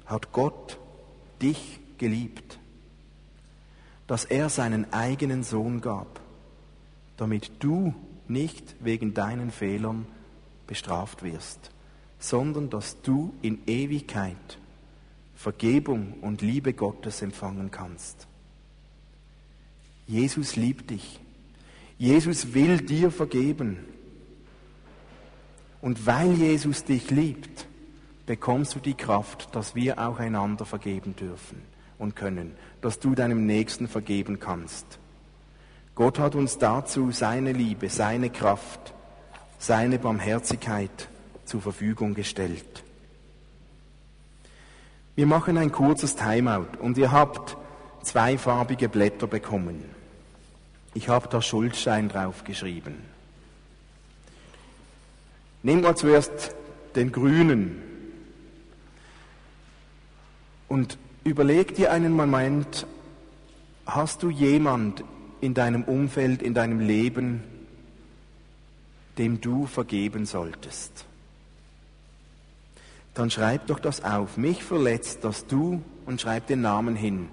hat 0.06 0.32
Gott 0.34 0.78
dich 1.42 1.80
geliebt, 1.98 2.60
dass 4.08 4.26
er 4.26 4.50
seinen 4.50 4.92
eigenen 4.92 5.44
Sohn 5.44 5.82
gab, 5.82 6.20
damit 7.16 7.52
du 7.60 7.94
nicht 8.28 8.76
wegen 8.80 9.14
deinen 9.14 9.52
Fehlern 9.52 10.06
bestraft 10.68 11.24
wirst, 11.24 11.72
sondern 12.20 12.70
dass 12.70 13.02
du 13.02 13.34
in 13.42 13.60
Ewigkeit 13.66 14.58
Vergebung 15.40 16.16
und 16.20 16.42
Liebe 16.42 16.74
Gottes 16.74 17.22
empfangen 17.22 17.72
kannst. 17.72 18.28
Jesus 20.06 20.58
liebt 20.58 20.90
dich. 20.90 21.22
Jesus 21.98 22.54
will 22.54 22.80
dir 22.80 23.10
vergeben. 23.10 23.78
Und 25.80 26.06
weil 26.06 26.34
Jesus 26.34 26.84
dich 26.84 27.10
liebt, 27.10 27.68
bekommst 28.26 28.76
du 28.76 28.80
die 28.80 28.96
Kraft, 28.96 29.56
dass 29.56 29.76
wir 29.76 30.06
auch 30.06 30.20
einander 30.20 30.66
vergeben 30.66 31.16
dürfen 31.16 31.62
und 31.98 32.18
können, 32.18 32.52
dass 32.82 33.00
du 33.00 33.16
deinem 33.16 33.46
Nächsten 33.46 33.88
vergeben 33.88 34.42
kannst. 34.42 35.00
Gott 35.96 36.20
hat 36.20 36.36
uns 36.36 36.58
dazu 36.58 37.12
seine 37.12 37.54
Liebe, 37.54 37.88
seine 37.88 38.30
Kraft, 38.30 38.94
seine 39.58 40.00
Barmherzigkeit 40.00 41.08
zur 41.46 41.62
Verfügung 41.62 42.14
gestellt. 42.14 42.84
Wir 45.20 45.28
machen 45.28 45.58
ein 45.58 45.70
kurzes 45.70 46.16
Timeout 46.16 46.78
und 46.80 46.98
ihr 46.98 47.12
habt 47.12 47.58
zweifarbige 48.04 48.88
Blätter 48.88 49.28
bekommen. 49.28 49.84
Ich 50.94 51.10
habe 51.10 51.28
da 51.28 51.42
Schuldschein 51.42 52.08
draufgeschrieben. 52.08 52.96
Nehmen 55.62 55.84
wir 55.84 55.98
zuerst 55.98 56.56
den 56.96 57.12
grünen 57.12 57.84
und 60.70 60.98
überleg 61.26 61.76
dir 61.76 61.92
einen 61.92 62.14
Moment, 62.14 62.88
hast 63.86 64.24
du 64.24 64.30
jemand 64.30 65.04
in 65.42 65.54
deinem 65.54 65.84
Umfeld, 65.84 66.42
in 66.42 66.54
deinem 66.54 66.80
Leben, 66.80 67.44
dem 69.18 69.42
du 69.42 69.66
vergeben 69.66 70.26
solltest? 70.26 71.09
Dann 73.20 73.30
schreib 73.30 73.68
doch 73.68 73.80
das 73.80 74.06
auf. 74.06 74.38
Mich 74.38 74.64
verletzt, 74.64 75.26
dass 75.26 75.46
du, 75.46 75.82
und 76.06 76.22
schreib 76.22 76.48
den 76.48 76.62
Namen 76.62 76.96
hin, 76.96 77.28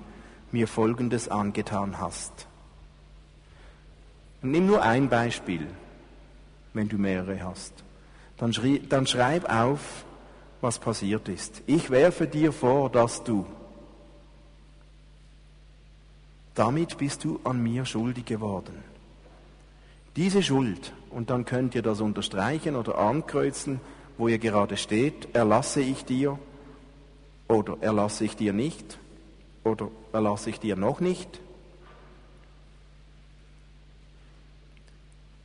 mir 0.50 0.66
Folgendes 0.66 1.28
angetan 1.28 2.00
hast. 2.00 2.48
Und 4.42 4.50
nimm 4.50 4.66
nur 4.66 4.82
ein 4.82 5.08
Beispiel, 5.08 5.64
wenn 6.74 6.88
du 6.88 6.98
mehrere 6.98 7.40
hast. 7.44 7.72
Dann, 8.36 8.52
schrie, 8.52 8.80
dann 8.80 9.06
schreib 9.06 9.48
auf, 9.48 10.04
was 10.60 10.80
passiert 10.80 11.28
ist. 11.28 11.62
Ich 11.68 11.88
werfe 11.88 12.26
dir 12.26 12.52
vor, 12.52 12.90
dass 12.90 13.22
du. 13.22 13.46
Damit 16.56 16.98
bist 16.98 17.22
du 17.22 17.38
an 17.44 17.62
mir 17.62 17.84
schuldig 17.84 18.24
geworden. 18.24 18.82
Diese 20.16 20.42
Schuld, 20.42 20.92
und 21.10 21.30
dann 21.30 21.44
könnt 21.44 21.76
ihr 21.76 21.82
das 21.82 22.00
unterstreichen 22.00 22.74
oder 22.74 22.98
ankreuzen, 22.98 23.80
wo 24.18 24.28
ihr 24.28 24.38
gerade 24.38 24.76
steht, 24.76 25.34
erlasse 25.34 25.80
ich 25.80 26.04
dir 26.04 26.38
oder 27.48 27.76
erlasse 27.80 28.24
ich 28.24 28.36
dir 28.36 28.52
nicht 28.52 28.98
oder 29.64 29.90
erlasse 30.12 30.50
ich 30.50 30.60
dir 30.60 30.76
noch 30.76 31.00
nicht? 31.00 31.40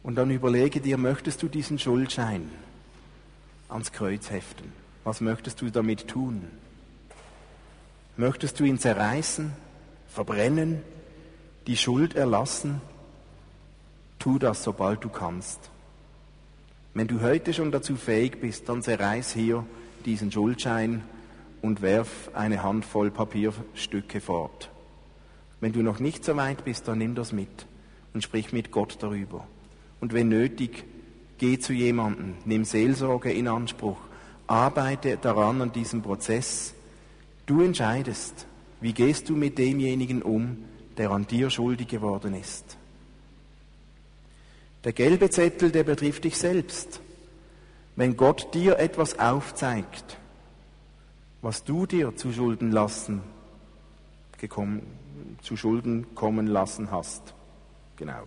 Und 0.03 0.15
dann 0.15 0.31
überlege 0.31 0.81
dir, 0.81 0.97
möchtest 0.97 1.43
du 1.43 1.47
diesen 1.47 1.77
Schuldschein 1.77 2.49
ans 3.69 3.91
Kreuz 3.91 4.31
heften? 4.31 4.71
Was 5.03 5.21
möchtest 5.21 5.61
du 5.61 5.69
damit 5.69 6.07
tun? 6.07 6.47
Möchtest 8.17 8.59
du 8.59 8.63
ihn 8.63 8.79
zerreißen, 8.79 9.51
verbrennen, 10.09 10.81
die 11.67 11.77
Schuld 11.77 12.15
erlassen? 12.15 12.81
Tu 14.19 14.37
das, 14.37 14.63
sobald 14.63 15.03
du 15.03 15.09
kannst. 15.09 15.71
Wenn 16.93 17.07
du 17.07 17.21
heute 17.21 17.53
schon 17.53 17.71
dazu 17.71 17.95
fähig 17.95 18.41
bist, 18.41 18.67
dann 18.67 18.81
zerreiß 18.81 19.31
hier 19.31 19.65
diesen 20.05 20.29
Schuldschein 20.29 21.01
und 21.61 21.81
werf 21.81 22.29
eine 22.33 22.63
Handvoll 22.63 23.11
Papierstücke 23.11 24.19
fort. 24.19 24.69
Wenn 25.61 25.71
du 25.71 25.83
noch 25.83 25.99
nicht 25.99 26.25
so 26.25 26.35
weit 26.35 26.65
bist, 26.65 26.89
dann 26.89 26.97
nimm 26.97 27.15
das 27.15 27.31
mit 27.31 27.65
und 28.13 28.23
sprich 28.23 28.51
mit 28.51 28.71
Gott 28.71 28.97
darüber. 28.99 29.47
Und 30.01 30.11
wenn 30.11 30.27
nötig, 30.27 30.83
geh 31.37 31.59
zu 31.59 31.71
jemandem, 31.71 32.33
nimm 32.43 32.65
Seelsorge 32.65 33.31
in 33.31 33.47
Anspruch, 33.47 33.99
arbeite 34.47 35.17
daran 35.17 35.61
an 35.61 35.71
diesem 35.71 36.01
Prozess. 36.01 36.73
Du 37.45 37.61
entscheidest, 37.61 38.47
wie 38.81 38.91
gehst 38.91 39.29
du 39.29 39.35
mit 39.37 39.57
demjenigen 39.57 40.21
um, 40.21 40.57
der 40.97 41.11
an 41.11 41.25
dir 41.25 41.49
schuldig 41.49 41.87
geworden 41.87 42.33
ist. 42.33 42.77
Der 44.83 44.93
gelbe 44.93 45.29
Zettel, 45.29 45.71
der 45.71 45.83
betrifft 45.83 46.23
dich 46.23 46.37
selbst. 46.37 47.01
Wenn 47.95 48.17
Gott 48.17 48.53
dir 48.53 48.79
etwas 48.79 49.19
aufzeigt, 49.19 50.17
was 51.41 51.63
du 51.63 51.85
dir 51.85 52.15
zu 52.15 52.31
Schulden 52.31 52.71
lassen 52.71 53.21
gekommen, 54.41 54.81
zu 55.41 55.55
Schulden 55.55 56.15
kommen 56.15 56.47
lassen 56.47 56.91
hast. 56.91 57.33
Genau. 57.95 58.23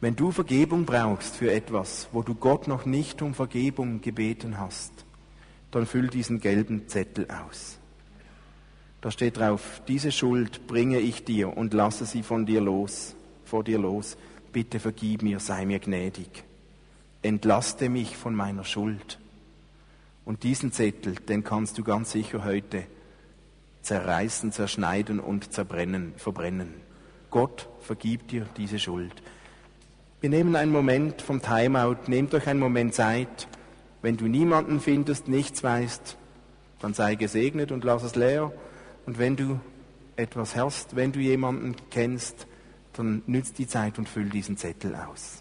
Wenn 0.00 0.16
du 0.16 0.32
Vergebung 0.32 0.84
brauchst 0.84 1.36
für 1.36 1.52
etwas, 1.52 2.08
wo 2.12 2.22
du 2.22 2.34
Gott 2.34 2.68
noch 2.68 2.86
nicht 2.86 3.22
um 3.22 3.34
Vergebung 3.34 4.00
gebeten 4.00 4.58
hast, 4.58 4.92
dann 5.70 5.86
füll 5.86 6.08
diesen 6.08 6.40
gelben 6.40 6.88
Zettel 6.88 7.28
aus. 7.30 7.78
Da 9.00 9.10
steht 9.10 9.38
drauf, 9.38 9.82
diese 9.88 10.10
Schuld 10.10 10.66
bringe 10.66 10.98
ich 10.98 11.24
dir 11.24 11.56
und 11.56 11.72
lasse 11.72 12.04
sie 12.04 12.22
von 12.22 12.44
dir 12.46 12.60
los, 12.60 13.14
vor 13.44 13.62
dir 13.62 13.78
los. 13.78 14.16
Bitte 14.52 14.80
vergib 14.80 15.22
mir, 15.22 15.40
sei 15.40 15.64
mir 15.64 15.78
gnädig. 15.78 16.44
Entlaste 17.22 17.88
mich 17.88 18.16
von 18.16 18.34
meiner 18.34 18.64
Schuld. 18.64 19.18
Und 20.24 20.42
diesen 20.42 20.72
Zettel, 20.72 21.14
den 21.14 21.44
kannst 21.44 21.78
du 21.78 21.84
ganz 21.84 22.12
sicher 22.12 22.44
heute 22.44 22.84
zerreißen, 23.82 24.52
zerschneiden 24.52 25.20
und 25.20 25.52
zerbrennen, 25.52 26.14
verbrennen. 26.16 26.74
Gott 27.30 27.68
vergibt 27.80 28.32
dir 28.32 28.46
diese 28.56 28.78
Schuld. 28.78 29.22
Wir 30.20 30.30
nehmen 30.30 30.56
einen 30.56 30.72
Moment 30.72 31.22
vom 31.22 31.40
Timeout, 31.40 32.08
nehmt 32.08 32.34
euch 32.34 32.46
einen 32.46 32.60
Moment 32.60 32.94
Zeit. 32.94 33.48
Wenn 34.02 34.16
du 34.16 34.26
niemanden 34.26 34.80
findest, 34.80 35.28
nichts 35.28 35.62
weißt, 35.62 36.16
dann 36.80 36.94
sei 36.94 37.14
gesegnet 37.14 37.72
und 37.72 37.84
lass 37.84 38.02
es 38.02 38.16
leer. 38.16 38.52
Und 39.06 39.18
wenn 39.18 39.36
du 39.36 39.60
etwas 40.16 40.56
hast, 40.56 40.96
wenn 40.96 41.12
du 41.12 41.20
jemanden 41.20 41.76
kennst, 41.90 42.46
dann 43.00 43.22
nützt 43.26 43.58
die 43.58 43.66
Zeit 43.66 43.98
und 43.98 44.08
füll 44.08 44.28
diesen 44.28 44.56
Zettel 44.56 44.94
aus. 44.94 45.39